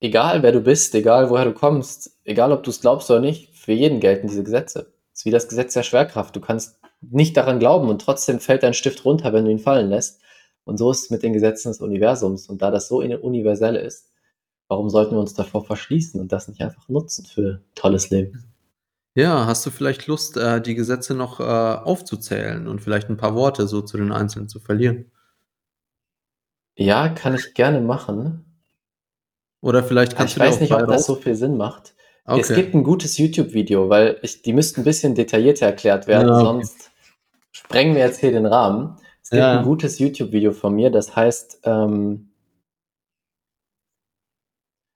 [0.00, 3.56] Egal wer du bist, egal woher du kommst, egal ob du es glaubst oder nicht,
[3.56, 4.92] für jeden gelten diese Gesetze.
[5.12, 6.34] Es ist wie das Gesetz der Schwerkraft.
[6.36, 9.88] Du kannst nicht daran glauben und trotzdem fällt dein Stift runter, wenn du ihn fallen
[9.88, 10.20] lässt.
[10.64, 12.48] Und so ist es mit den Gesetzen des Universums.
[12.48, 14.10] Und da das so universell ist,
[14.68, 18.51] warum sollten wir uns davor verschließen und das nicht einfach nutzen für tolles Leben?
[19.14, 23.34] Ja, hast du vielleicht Lust, äh, die Gesetze noch äh, aufzuzählen und vielleicht ein paar
[23.34, 25.10] Worte so zu den einzelnen zu verlieren?
[26.76, 28.44] Ja, kann ich gerne machen.
[29.60, 31.06] Oder vielleicht Aber kannst ich du dir weiß auch nicht, bei ob das raus.
[31.06, 31.94] so viel Sinn macht.
[32.34, 32.54] Es Okay.
[32.54, 36.44] gibt ein gutes YouTube-Video, weil ich, die müssten ein bisschen detaillierter erklärt werden, Ja, okay.
[36.44, 36.90] sonst
[37.52, 38.96] sprengen wir jetzt hier den Rahmen.
[39.22, 39.58] Es gibt Ja.
[39.58, 42.31] ein gutes YouTube-Video von mir, das heißt ähm,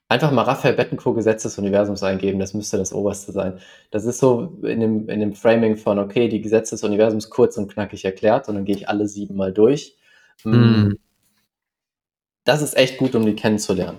[0.09, 3.61] einfach mal Raphael Bettencourt Gesetz des Universums eingeben, das müsste das oberste sein.
[3.91, 7.57] Das ist so in dem, in dem Framing von, okay, die Gesetze des Universums kurz
[7.59, 9.97] und knackig erklärt und dann gehe ich alle sieben mal durch.
[10.45, 10.93] Mm,
[12.45, 13.99] das ist echt gut, um die kennenzulernen.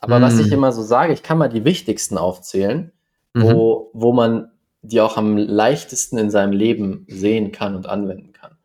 [0.00, 0.54] Aber was ich Hm.
[0.54, 2.92] immer so sage, ich kann mal die wichtigsten aufzählen,
[3.34, 3.42] Mhm.
[3.42, 4.50] wo, wo man
[4.82, 8.56] die auch am leichtesten in seinem Leben sehen kann und anwenden kann.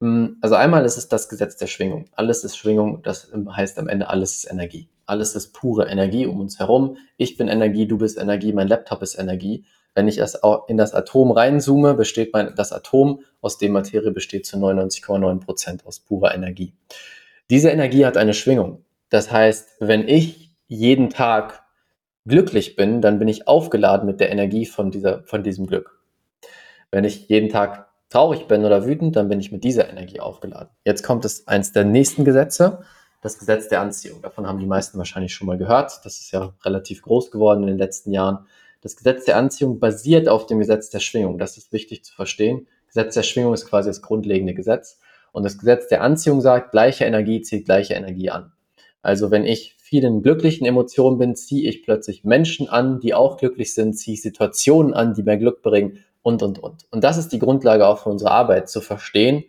[0.00, 2.06] Mm, Also einmal ist es das Gesetz der Schwingung.
[2.12, 4.88] Alles ist Schwingung, das heißt am Ende alles ist Energie.
[5.08, 6.98] Alles ist pure Energie um uns herum.
[7.16, 9.64] Ich bin Energie, du bist Energie, mein Laptop ist Energie.
[9.94, 10.18] Wenn ich
[10.68, 15.86] in das Atom reinzoome, besteht mein, das Atom, aus dem Materie besteht zu 99,9 Prozent
[15.86, 16.74] aus purer Energie.
[17.50, 18.84] Diese Energie hat eine Schwingung.
[19.08, 21.62] Das heißt, wenn ich jeden Tag
[22.26, 25.98] glücklich bin, dann bin ich aufgeladen mit der Energie von, dieser, von diesem Glück.
[26.90, 30.68] Wenn ich jeden Tag traurig bin oder wütend, dann bin ich mit dieser Energie aufgeladen.
[30.84, 32.82] Jetzt kommt es eins der nächsten Gesetze,
[33.20, 34.22] das Gesetz der Anziehung.
[34.22, 36.00] Davon haben die meisten wahrscheinlich schon mal gehört.
[36.04, 38.46] Das ist ja relativ groß geworden in den letzten Jahren.
[38.80, 41.38] Das Gesetz der Anziehung basiert auf dem Gesetz der Schwingung.
[41.38, 42.68] Das ist wichtig zu verstehen.
[42.86, 45.00] Gesetz der Schwingung ist quasi das grundlegende Gesetz.
[45.32, 48.52] Und das Gesetz der Anziehung sagt, gleiche Energie zieht gleiche Energie an.
[49.02, 53.36] Also wenn ich viel in glücklichen Emotionen bin, ziehe ich plötzlich Menschen an, die auch
[53.36, 56.84] glücklich sind, ziehe ich Situationen an, die mir Glück bringen und, und, und.
[56.90, 59.44] Und das ist die Grundlage auch für unsere Arbeit, zu verstehen,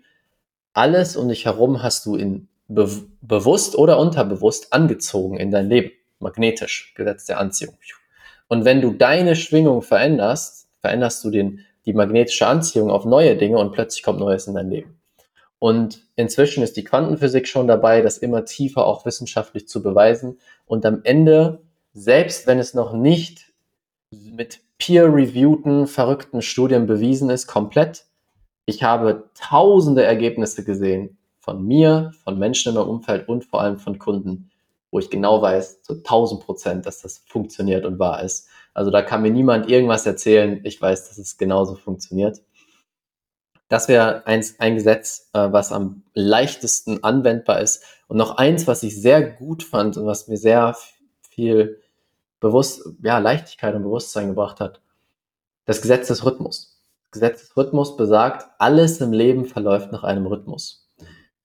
[0.74, 2.88] alles um dich herum hast du in be
[3.22, 5.92] bewusst oder unterbewusst angezogen in dein Leben.
[6.20, 7.76] Magnetisch, Gesetz der Anziehung.
[8.48, 13.58] Und wenn du deine Schwingung veränderst, veränderst du den, die magnetische Anziehung auf neue Dinge
[13.58, 15.00] und plötzlich kommt Neues in dein Leben.
[15.60, 20.40] Und inzwischen ist die Quantenphysik schon dabei, das immer tiefer auch wissenschaftlich zu beweisen.
[20.66, 21.62] Und am Ende,
[21.94, 23.52] selbst wenn es noch nicht
[24.12, 28.06] mit peer-reviewten, verrückten Studien bewiesen ist, komplett,
[28.66, 31.19] ich habe tausende Ergebnisse gesehen
[31.50, 34.52] von mir, von Menschen in meinem Umfeld und vor allem von Kunden,
[34.92, 38.48] wo ich genau weiß, zu 1000 Prozent, dass das funktioniert und wahr ist.
[38.76, 40.62] Also da kann mir niemand irgendwas erzählen.
[40.64, 42.42] Ich weiß, dass es genauso funktioniert.
[43.68, 47.84] Das wäre eins, ein Gesetz, äh, was am leichtesten anwendbar ist.
[48.08, 50.76] Und noch eins, was ich sehr gut fand und was mir sehr
[51.32, 51.82] viel
[52.40, 54.82] bewusst, ja, Leichtigkeit und Bewusstsein gebracht hat.
[55.66, 56.80] Das Gesetz des Rhythmus.
[57.10, 60.89] Das Gesetz des Rhythmus besagt, alles im Leben verläuft nach einem Rhythmus.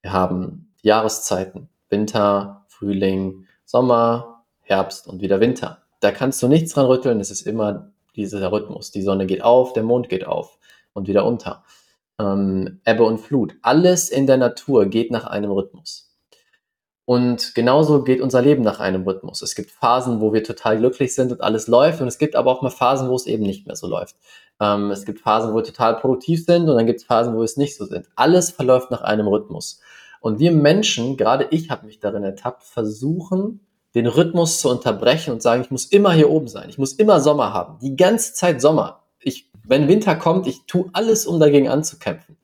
[0.04, 5.78] Wir haben Jahreszeiten, Winter, Frühling, Sommer, Herbst und wieder Winter.
[6.00, 8.90] Da kannst du nichts dran rütteln, es ist immer dieser Rhythmus.
[8.90, 10.58] Die Sonne geht auf, der Mond geht auf
[10.92, 11.64] und wieder unter.
[12.18, 13.54] Ähm, Ebbe und Flut.
[13.62, 16.14] Alles in der Natur geht nach einem Rhythmus.
[17.06, 19.40] Und genauso geht unser Leben nach einem Rhythmus.
[19.40, 22.02] Es gibt Phasen, wo wir total glücklich sind und alles läuft.
[22.02, 24.16] Und es gibt aber auch mal Phasen, wo es eben nicht mehr so läuft.
[24.60, 27.38] Ähm, es gibt Phasen, wo wir total produktiv sind und dann gibt es Phasen, wo
[27.38, 28.06] wir es nicht so sind.
[28.16, 29.80] Alles verläuft nach einem Rhythmus.
[30.24, 33.60] Und wir Menschen, gerade ich habe mich darin ertappt, versuchen,
[33.94, 36.70] den Rhythmus zu unterbrechen und sagen, ich muss immer hier oben sein.
[36.70, 37.78] Ich muss immer Sommer haben.
[37.80, 39.04] Die ganze Zeit Sommer.
[39.18, 42.38] Ich, wenn Winter kommt, ich tue alles, um dagegen anzukämpfen.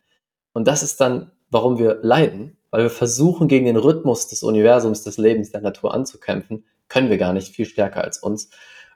[0.52, 5.02] Und das ist dann, warum wir leiden, weil wir versuchen, gegen den Rhythmus des Universums,
[5.02, 8.50] des Lebens, der Natur anzukämpfen, können wir gar nicht viel stärker als uns,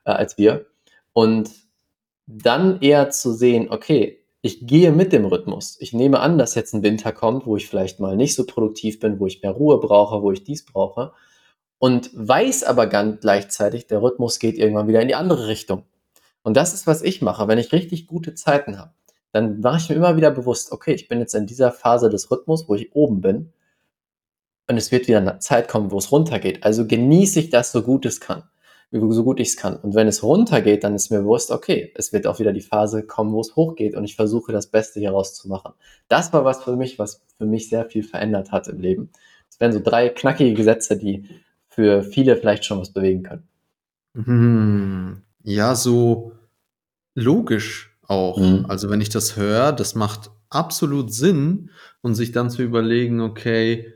[0.05, 0.67] äh, als wir.
[1.15, 1.49] Und
[2.27, 5.79] dann eher zu sehen, okay, ich gehe mit dem Rhythmus.
[5.81, 9.01] Ich nehme an, dass jetzt ein Winter kommt, wo ich vielleicht mal nicht so produktiv
[9.01, 11.13] bin, wo ich mehr Ruhe brauche, wo ich dies brauche.
[11.79, 15.85] Und weiß aber ganz gleichzeitig, der Rhythmus geht irgendwann wieder in die andere Richtung.
[16.43, 18.93] Und das ist, was ich mache, wenn ich richtig gute Zeiten habe.
[19.33, 22.31] Dann mache ich mir immer wieder bewusst, okay, ich bin jetzt in dieser Phase des
[22.31, 23.51] Rhythmus, wo ich oben bin
[24.69, 26.65] und es wird wieder eine Zeit kommen, wo es runtergeht.
[26.65, 28.43] Also genieße ich das so gut es kann,
[29.01, 29.77] so gut ich es kann.
[29.77, 33.05] Und wenn es runtergeht, dann ist mir bewusst, okay, es wird auch wieder die Phase
[33.05, 35.73] kommen, wo es hochgeht und ich versuche das Beste hieraus zu machen.
[36.09, 39.11] Das war was für mich, was für mich sehr viel verändert hat im Leben.
[39.51, 41.29] Es wären so drei knackige Gesetze, die
[41.69, 43.49] für viele vielleicht schon was bewegen können.
[44.15, 46.33] Hm, ja, so
[47.15, 48.39] logisch auch.
[48.39, 48.67] Mhm.
[48.69, 51.71] Also wenn ich das höre, das macht absolut Sinn
[52.01, 53.94] und sich dann zu überlegen, okay,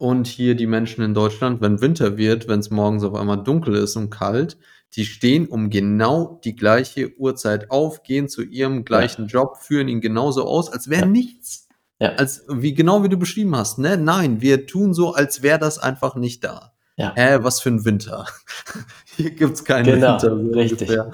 [0.00, 3.74] und hier die Menschen in Deutschland, wenn Winter wird, wenn es morgens auf einmal dunkel
[3.74, 4.56] ist und kalt,
[4.96, 9.28] die stehen um genau die gleiche Uhrzeit auf, gehen zu ihrem gleichen ja.
[9.28, 11.06] Job, führen ihn genauso aus, als wäre ja.
[11.06, 11.68] nichts.
[11.98, 12.14] Ja.
[12.14, 13.98] Als, wie genau wie du beschrieben hast, ne?
[13.98, 16.72] Nein, wir tun so, als wäre das einfach nicht da.
[16.96, 17.12] Ja.
[17.14, 18.24] Hä, was für ein Winter.
[19.16, 20.30] Hier gibt's keinen genau, Winter.
[20.30, 20.88] So richtig.
[20.88, 21.10] Ungefähr.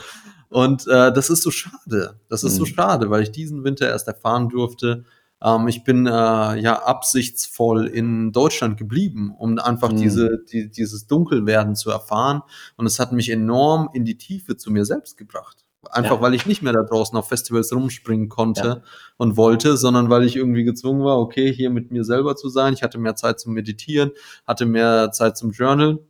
[0.49, 2.21] Und äh, das ist so schade.
[2.29, 2.59] Das ist mhm.
[2.59, 5.05] so schade, weil ich diesen Winter erst erfahren durfte,
[5.43, 9.97] ähm, ich bin äh, ja absichtsvoll in Deutschland geblieben, um einfach mhm.
[9.99, 12.43] diese, die, dieses Dunkelwerden zu erfahren.
[12.77, 15.59] Und es hat mich enorm in die Tiefe zu mir selbst gebracht.
[15.91, 16.21] Einfach ja.
[16.21, 18.83] weil ich nicht mehr da draußen auf Festivals rumspringen konnte ja.
[19.19, 22.75] und wollte, sondern weil ich irgendwie gezwungen war, okay, hier mit mir selber zu sein.
[22.75, 24.11] Ich hatte mehr Zeit zum Meditieren,
[24.47, 26.01] hatte mehr Zeit zum Journal.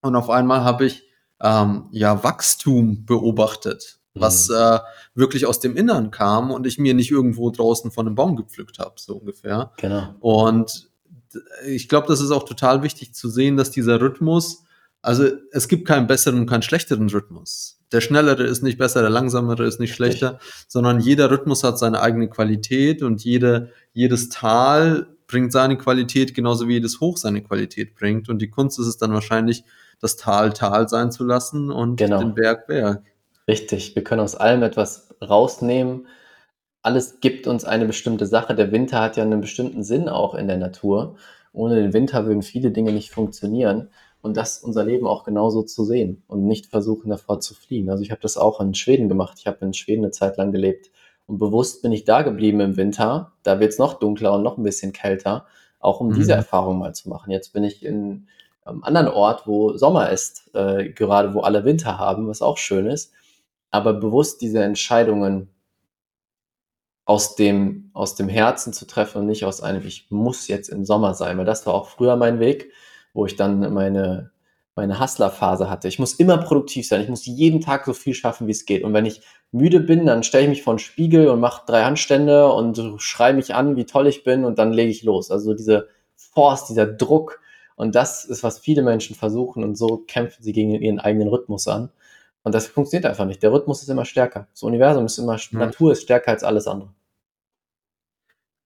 [0.00, 1.04] Und auf einmal habe ich
[1.40, 4.56] ähm, ja Wachstum beobachtet was mhm.
[4.56, 4.78] äh,
[5.14, 8.78] wirklich aus dem Innern kam und ich mir nicht irgendwo draußen von einem Baum gepflückt
[8.78, 9.72] habe, so ungefähr.
[9.78, 10.14] Genau.
[10.20, 10.90] Und
[11.66, 14.64] ich glaube, das ist auch total wichtig zu sehen, dass dieser Rhythmus,
[15.00, 17.78] also es gibt keinen besseren und keinen schlechteren Rhythmus.
[17.90, 20.64] Der schnellere ist nicht besser, der langsamere ist nicht schlechter, Richtig.
[20.68, 26.68] sondern jeder Rhythmus hat seine eigene Qualität und jede, jedes Tal bringt seine Qualität, genauso
[26.68, 28.28] wie jedes Hoch seine Qualität bringt.
[28.28, 29.64] Und die Kunst ist es dann wahrscheinlich,
[30.00, 32.18] das Tal Tal sein zu lassen und genau.
[32.18, 33.04] den Berg Berg.
[33.48, 36.06] Richtig, wir können aus allem etwas rausnehmen.
[36.82, 38.54] Alles gibt uns eine bestimmte Sache.
[38.54, 41.16] Der Winter hat ja einen bestimmten Sinn auch in der Natur.
[41.52, 43.90] Ohne den Winter würden viele Dinge nicht funktionieren.
[44.20, 47.90] Und das unser Leben auch genauso zu sehen und nicht versuchen, davor zu fliehen.
[47.90, 49.38] Also ich habe das auch in Schweden gemacht.
[49.38, 50.90] Ich habe in Schweden eine Zeit lang gelebt.
[51.26, 53.32] Und bewusst bin ich da geblieben im Winter.
[53.42, 55.46] Da wird es noch dunkler und noch ein bisschen kälter,
[55.80, 56.14] auch um mhm.
[56.14, 57.32] diese Erfahrung mal zu machen.
[57.32, 58.28] Jetzt bin ich in
[58.64, 62.86] einem anderen Ort, wo Sommer ist, äh, gerade wo alle Winter haben, was auch schön
[62.86, 63.12] ist
[63.72, 65.48] aber bewusst diese Entscheidungen
[67.04, 70.84] aus dem, aus dem Herzen zu treffen und nicht aus einem, ich muss jetzt im
[70.84, 72.70] Sommer sein, weil das war auch früher mein Weg,
[73.12, 74.30] wo ich dann meine,
[74.76, 75.88] meine Hustler-Phase hatte.
[75.88, 78.84] Ich muss immer produktiv sein, ich muss jeden Tag so viel schaffen, wie es geht.
[78.84, 81.82] Und wenn ich müde bin, dann stelle ich mich vor den Spiegel und mache drei
[81.82, 85.30] Handstände und schreie mich an, wie toll ich bin und dann lege ich los.
[85.30, 87.40] Also diese Force, dieser Druck.
[87.74, 91.66] Und das ist, was viele Menschen versuchen und so kämpfen sie gegen ihren eigenen Rhythmus
[91.68, 91.90] an.
[92.44, 93.42] Und das funktioniert einfach nicht.
[93.42, 94.48] Der Rhythmus ist immer stärker.
[94.50, 95.58] Das Universum ist immer, ja.
[95.58, 96.92] Natur ist stärker als alles andere.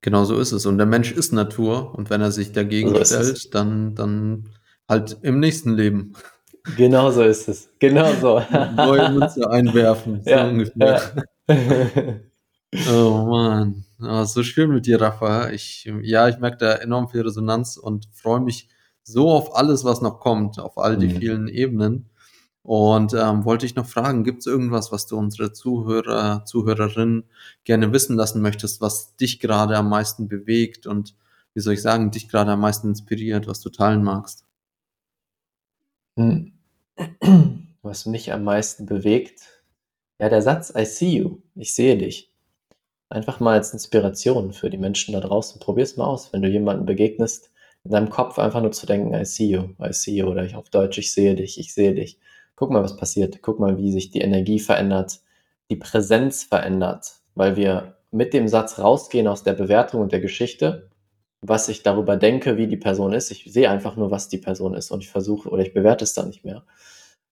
[0.00, 0.66] Genau so ist es.
[0.66, 1.94] Und der Mensch ist Natur.
[1.94, 4.48] Und wenn er sich dagegen so stellt, dann, dann
[4.88, 6.14] halt im nächsten Leben.
[6.76, 7.68] Genau so ist es.
[7.78, 8.42] Genau so.
[8.76, 10.22] Neue Münze einwerfen.
[10.24, 11.26] So ja, ungefähr.
[11.48, 11.56] Ja.
[12.92, 13.84] oh Mann.
[14.00, 15.50] Oh, so schön mit dir, Rafa.
[15.50, 18.68] Ich, ja, ich merke da enorm viel Resonanz und freue mich
[19.02, 21.18] so auf alles, was noch kommt, auf all die mhm.
[21.18, 22.10] vielen Ebenen.
[22.66, 27.22] Und ähm, wollte ich noch fragen, gibt es irgendwas, was du unsere Zuhörer, Zuhörerinnen
[27.62, 31.14] gerne wissen lassen möchtest, was dich gerade am meisten bewegt und
[31.54, 34.44] wie soll ich sagen, dich gerade am meisten inspiriert, was du teilen magst?
[36.18, 36.54] Hm.
[37.82, 39.42] Was mich am meisten bewegt,
[40.18, 42.32] ja, der Satz I see you, ich sehe dich.
[43.10, 45.60] Einfach mal als Inspiration für die Menschen da draußen.
[45.60, 47.52] Probier's mal aus, wenn du jemanden begegnest,
[47.84, 50.56] in deinem Kopf einfach nur zu denken, I see you, I see you, oder ich
[50.56, 52.18] auf Deutsch, ich sehe dich, ich sehe dich
[52.57, 53.40] guck mal, was passiert.
[53.42, 55.20] Guck mal, wie sich die Energie verändert,
[55.70, 60.90] die Präsenz verändert, weil wir mit dem Satz rausgehen aus der Bewertung und der Geschichte,
[61.42, 63.30] was ich darüber denke, wie die Person ist.
[63.30, 66.14] Ich sehe einfach nur, was die Person ist und ich versuche oder ich bewerte es
[66.14, 66.64] dann nicht mehr.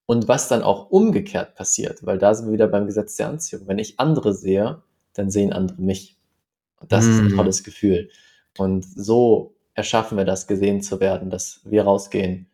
[0.07, 3.67] Und was dann auch umgekehrt passiert, weil da sind wir wieder beim Gesetz der Anziehung.
[3.67, 4.83] Wenn ich andere sehe,
[5.15, 6.19] dann sehen andere mich.
[6.81, 7.37] Und das ist ein Mhm.
[7.37, 8.11] tolles Gefühl.
[8.59, 12.49] Und so erschaffen wir das, gesehen zu werden, dass wir rausgehen.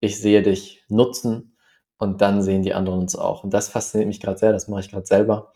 [0.00, 1.52] Ich sehe dich nutzen
[1.98, 3.44] und dann sehen die anderen uns auch.
[3.44, 5.52] Und das fasziniert mich gerade sehr, das mache ich gerade selber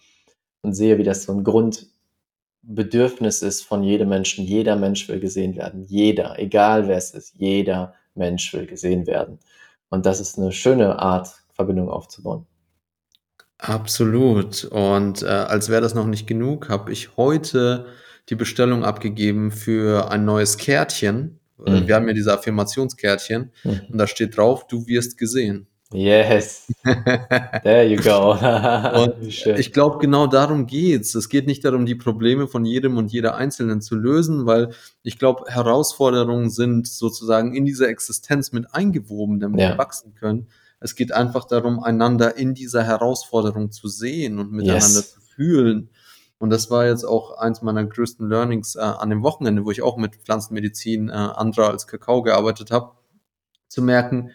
[0.63, 4.45] und sehe, wie das so ein Grundbedürfnis ist von jedem Menschen.
[4.45, 5.85] Jeder Mensch will gesehen werden.
[5.85, 9.39] Jeder, egal wer es ist, jeder Mensch will gesehen werden.
[9.89, 12.47] Und das ist eine schöne Art, Verbindung aufzubauen.
[13.59, 14.65] Absolut.
[14.65, 17.87] Und äh, als wäre das noch nicht genug, habe ich heute
[18.29, 21.39] die Bestellung abgegeben für ein neues Kärtchen.
[21.65, 21.87] Äh, Mhm.
[21.87, 23.99] Wir haben ja diese Affirmationskärtchen und Mhm.
[23.99, 25.69] da steht drauf, du wirst gesehen.
[25.93, 26.67] Yes,
[27.63, 28.37] there you go.
[29.57, 31.15] Ich glaube, genau darum geht's.
[31.15, 34.71] Es geht nicht darum, die Probleme von jedem und jeder Einzelnen zu lösen, weil
[35.03, 39.71] ich glaube, Herausforderungen sind sozusagen in dieser Existenz mit eingewoben, damit Ja.
[39.71, 40.49] wir wachsen können.
[40.81, 45.13] Es geht einfach darum, einander in dieser Herausforderung zu sehen und miteinander Yes.
[45.15, 45.91] zu fühlen.
[46.39, 49.81] Und das war jetzt auch eins meiner größten Learnings äh, an dem Wochenende, wo ich
[49.83, 52.93] auch mit Pflanzenmedizin äh, Andra als Kakao gearbeitet habe,
[53.69, 54.33] zu merken,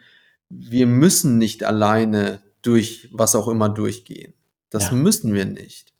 [0.49, 4.33] wir müssen nicht alleine durch was auch immer durchgehen.
[4.69, 4.93] Das Ja.
[4.95, 5.93] müssen wir nicht.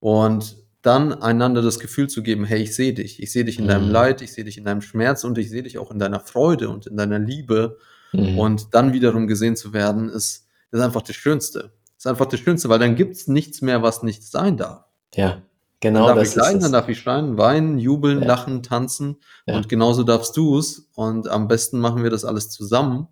[0.00, 3.66] Und dann einander das Gefühl zu geben, hey, ich sehe dich, ich sehe dich in
[3.66, 3.92] deinem Mhm.
[3.92, 6.68] Leid, ich sehe dich in deinem Schmerz und ich sehe dich auch in deiner Freude
[6.68, 7.78] und in deiner Liebe.
[8.12, 8.38] Mhm.
[8.38, 11.72] Und dann wiederum gesehen zu werden, ist, ist einfach das Schönste.
[11.96, 14.84] Ist einfach das Schönste, weil dann gibt's nichts mehr, was nicht sein darf.
[15.14, 15.42] Ja, Dann
[15.80, 16.72] genau darf das ich leiden, dann es.
[16.72, 18.26] darf ich schreien, weinen, jubeln, Ja.
[18.28, 19.16] lachen, tanzen.
[19.46, 19.56] Ja.
[19.56, 20.88] Und genauso darfst du's.
[20.94, 23.08] Und am besten machen wir das alles zusammen,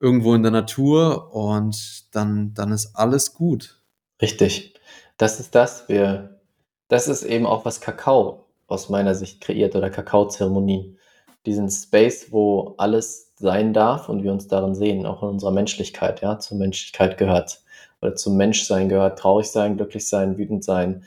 [0.00, 1.34] irgendwo in der Natur.
[1.34, 3.82] Und dann, dann ist alles gut.
[4.20, 4.74] Richtig.
[5.16, 5.88] Das ist das.
[5.88, 6.40] Wir,
[6.88, 10.98] das ist eben auch, was Kakao aus meiner Sicht kreiert oder Kakaozeremonien.
[11.46, 16.20] Diesen Space, wo alles sein darf und wir uns darin sehen, auch in unserer Menschlichkeit,
[16.20, 17.62] ja, zur Menschlichkeit gehört.
[18.02, 21.04] Oder zum Menschsein gehört, traurig sein, glücklich sein, wütend sein,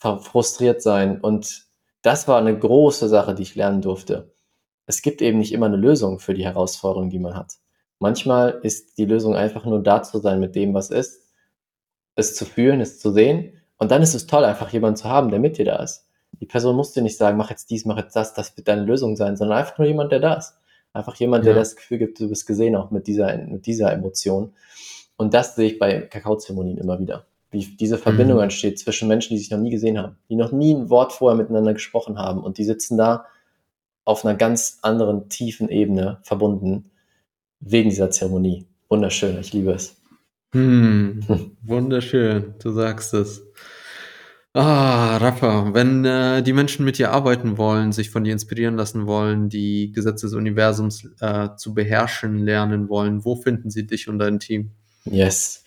[0.00, 1.20] fr- frustriert sein.
[1.20, 1.66] Und
[2.02, 4.32] das war eine große Sache, die ich lernen durfte.
[4.86, 7.59] Es gibt eben nicht immer eine Lösung für die Herausforderung, die man hat.
[8.00, 11.20] Manchmal ist die Lösung einfach nur da zu sein mit dem, was ist,
[12.16, 13.52] es zu fühlen, es zu sehen.
[13.78, 16.06] Und dann ist es toll, einfach jemanden zu haben, der mit dir da ist.
[16.40, 18.84] Die Person muss dir nicht sagen, mach jetzt dies, mach jetzt das, das wird deine
[18.84, 20.54] Lösung sein, sondern einfach nur jemand, der da ist.
[20.92, 21.58] Einfach jemand, der Ja.
[21.58, 24.52] das Gefühl gibt, du bist gesehen, auch mit dieser, mit dieser Emotion.
[25.16, 27.26] Und das sehe ich bei Kakaozeremonien immer wieder.
[27.50, 28.44] Wie diese Verbindung Mhm.
[28.44, 31.36] entsteht zwischen Menschen, die sich noch nie gesehen haben, die noch nie ein Wort vorher
[31.36, 33.26] miteinander gesprochen haben und die sitzen da
[34.04, 36.90] auf einer ganz anderen, tiefen Ebene verbunden,
[37.60, 38.66] wegen dieser Zeremonie.
[38.88, 39.96] Wunderschön, ich liebe es.
[40.52, 41.56] Hm, Hm.
[41.62, 43.42] wunderschön, du sagst es.
[44.52, 49.06] Ah, Rafa, wenn äh, die Menschen mit dir arbeiten wollen, sich von dir inspirieren lassen
[49.06, 54.18] wollen, die Gesetze des Universums äh, zu beherrschen lernen wollen, wo finden sie dich und
[54.18, 54.72] dein Team?
[55.04, 55.64] Yes.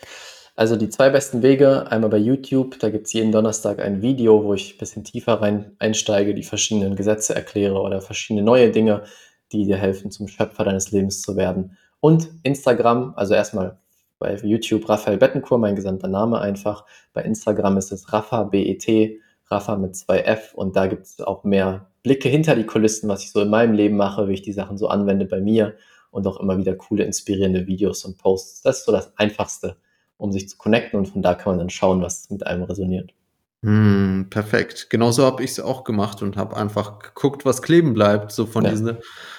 [0.55, 4.43] Also die zwei besten Wege, einmal bei YouTube, da gibt es jeden Donnerstag ein Video,
[4.43, 9.03] wo ich ein bisschen tiefer rein einsteige, die verschiedenen Gesetze erkläre oder verschiedene neue Dinge,
[9.53, 11.77] die dir helfen, zum Schöpfer deines Lebens zu werden.
[12.03, 13.79] Und Instagram, also erstmal
[14.19, 16.83] bei YouTube Raphael Bettencourt, mein gesamter Name einfach.
[17.13, 18.85] Bei Instagram ist es Rafa BET,
[19.49, 23.23] Rafa mit zwei F und da gibt es auch mehr Blicke hinter die Kulissen, was
[23.23, 25.75] ich so in meinem Leben mache, wie ich die Sachen so anwende bei mir
[26.11, 28.63] und auch immer wieder coole, inspirierende Videos und Posts.
[28.63, 29.77] Das ist so das Einfachste,
[30.17, 33.13] um sich zu connecten und von da kann man dann schauen, was mit einem resoniert.
[33.63, 34.89] Hm, perfekt.
[34.89, 38.65] Genauso habe ich es auch gemacht und habe einfach geguckt, was kleben bleibt, so von
[38.65, 38.71] Ja.
[38.71, 38.97] diesen,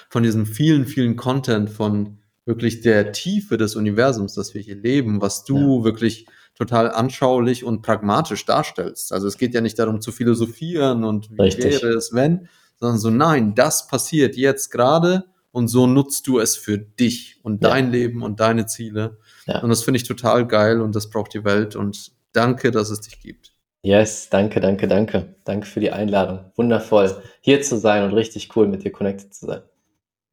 [0.09, 5.21] von diesem vielen, vielen Content, von wirklich der Tiefe des Universums, das wir hier leben,
[5.21, 9.13] was du wirklich total anschaulich und pragmatisch darstellst.
[9.13, 11.83] Also es geht ja nicht darum zu philosophieren und wie Richtig.
[11.83, 16.57] wäre es, wenn, sondern so, nein, das passiert jetzt gerade und so nutzt du es
[16.57, 17.71] für dich und Ja.
[17.71, 19.19] dein Leben und deine Ziele.
[19.47, 19.61] Ja.
[19.63, 23.01] Und das finde ich total geil und das braucht die Welt und danke, dass es
[23.01, 23.53] dich gibt.
[23.83, 25.35] Yes, danke, danke, danke.
[25.45, 26.41] Danke für die Einladung.
[26.57, 29.63] Wundervoll, hier zu sein und richtig cool, mit dir connected zu sein.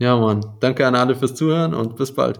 [0.02, 0.44] Ja, Mann.
[0.60, 2.40] Danke an alle fürs Zuhören und bis bald.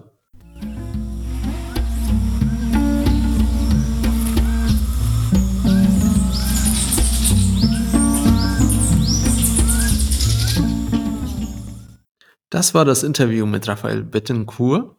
[12.50, 14.96] Das war das Interview mit Raphael Bettencourt.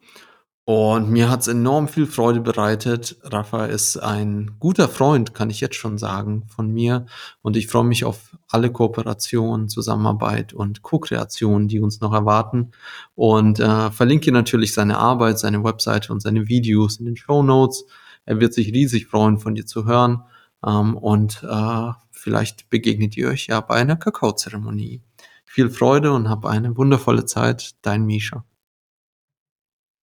[0.65, 3.17] Und mir hat es enorm viel Freude bereitet.
[3.23, 7.05] Rafa ist ein guter Freund, kann ich jetzt schon sagen, von mir.
[7.41, 12.71] Und ich freue mich auf alle Kooperationen, Zusammenarbeit und Co-Kreationen, die uns noch erwarten.
[13.13, 17.83] Und äh, verlinke natürlich seine Arbeit, seine Webseite und seine Videos in den Show Notes.
[18.25, 20.23] Er wird sich riesig freuen, von dir zu hören.
[20.65, 25.01] Ähm, und äh, vielleicht begegnet ihr euch ja bei einer Kakaozeremonie.
[25.45, 27.75] viel Freude und hab eine wundervolle Zeit.
[27.81, 28.45] Dein Misha.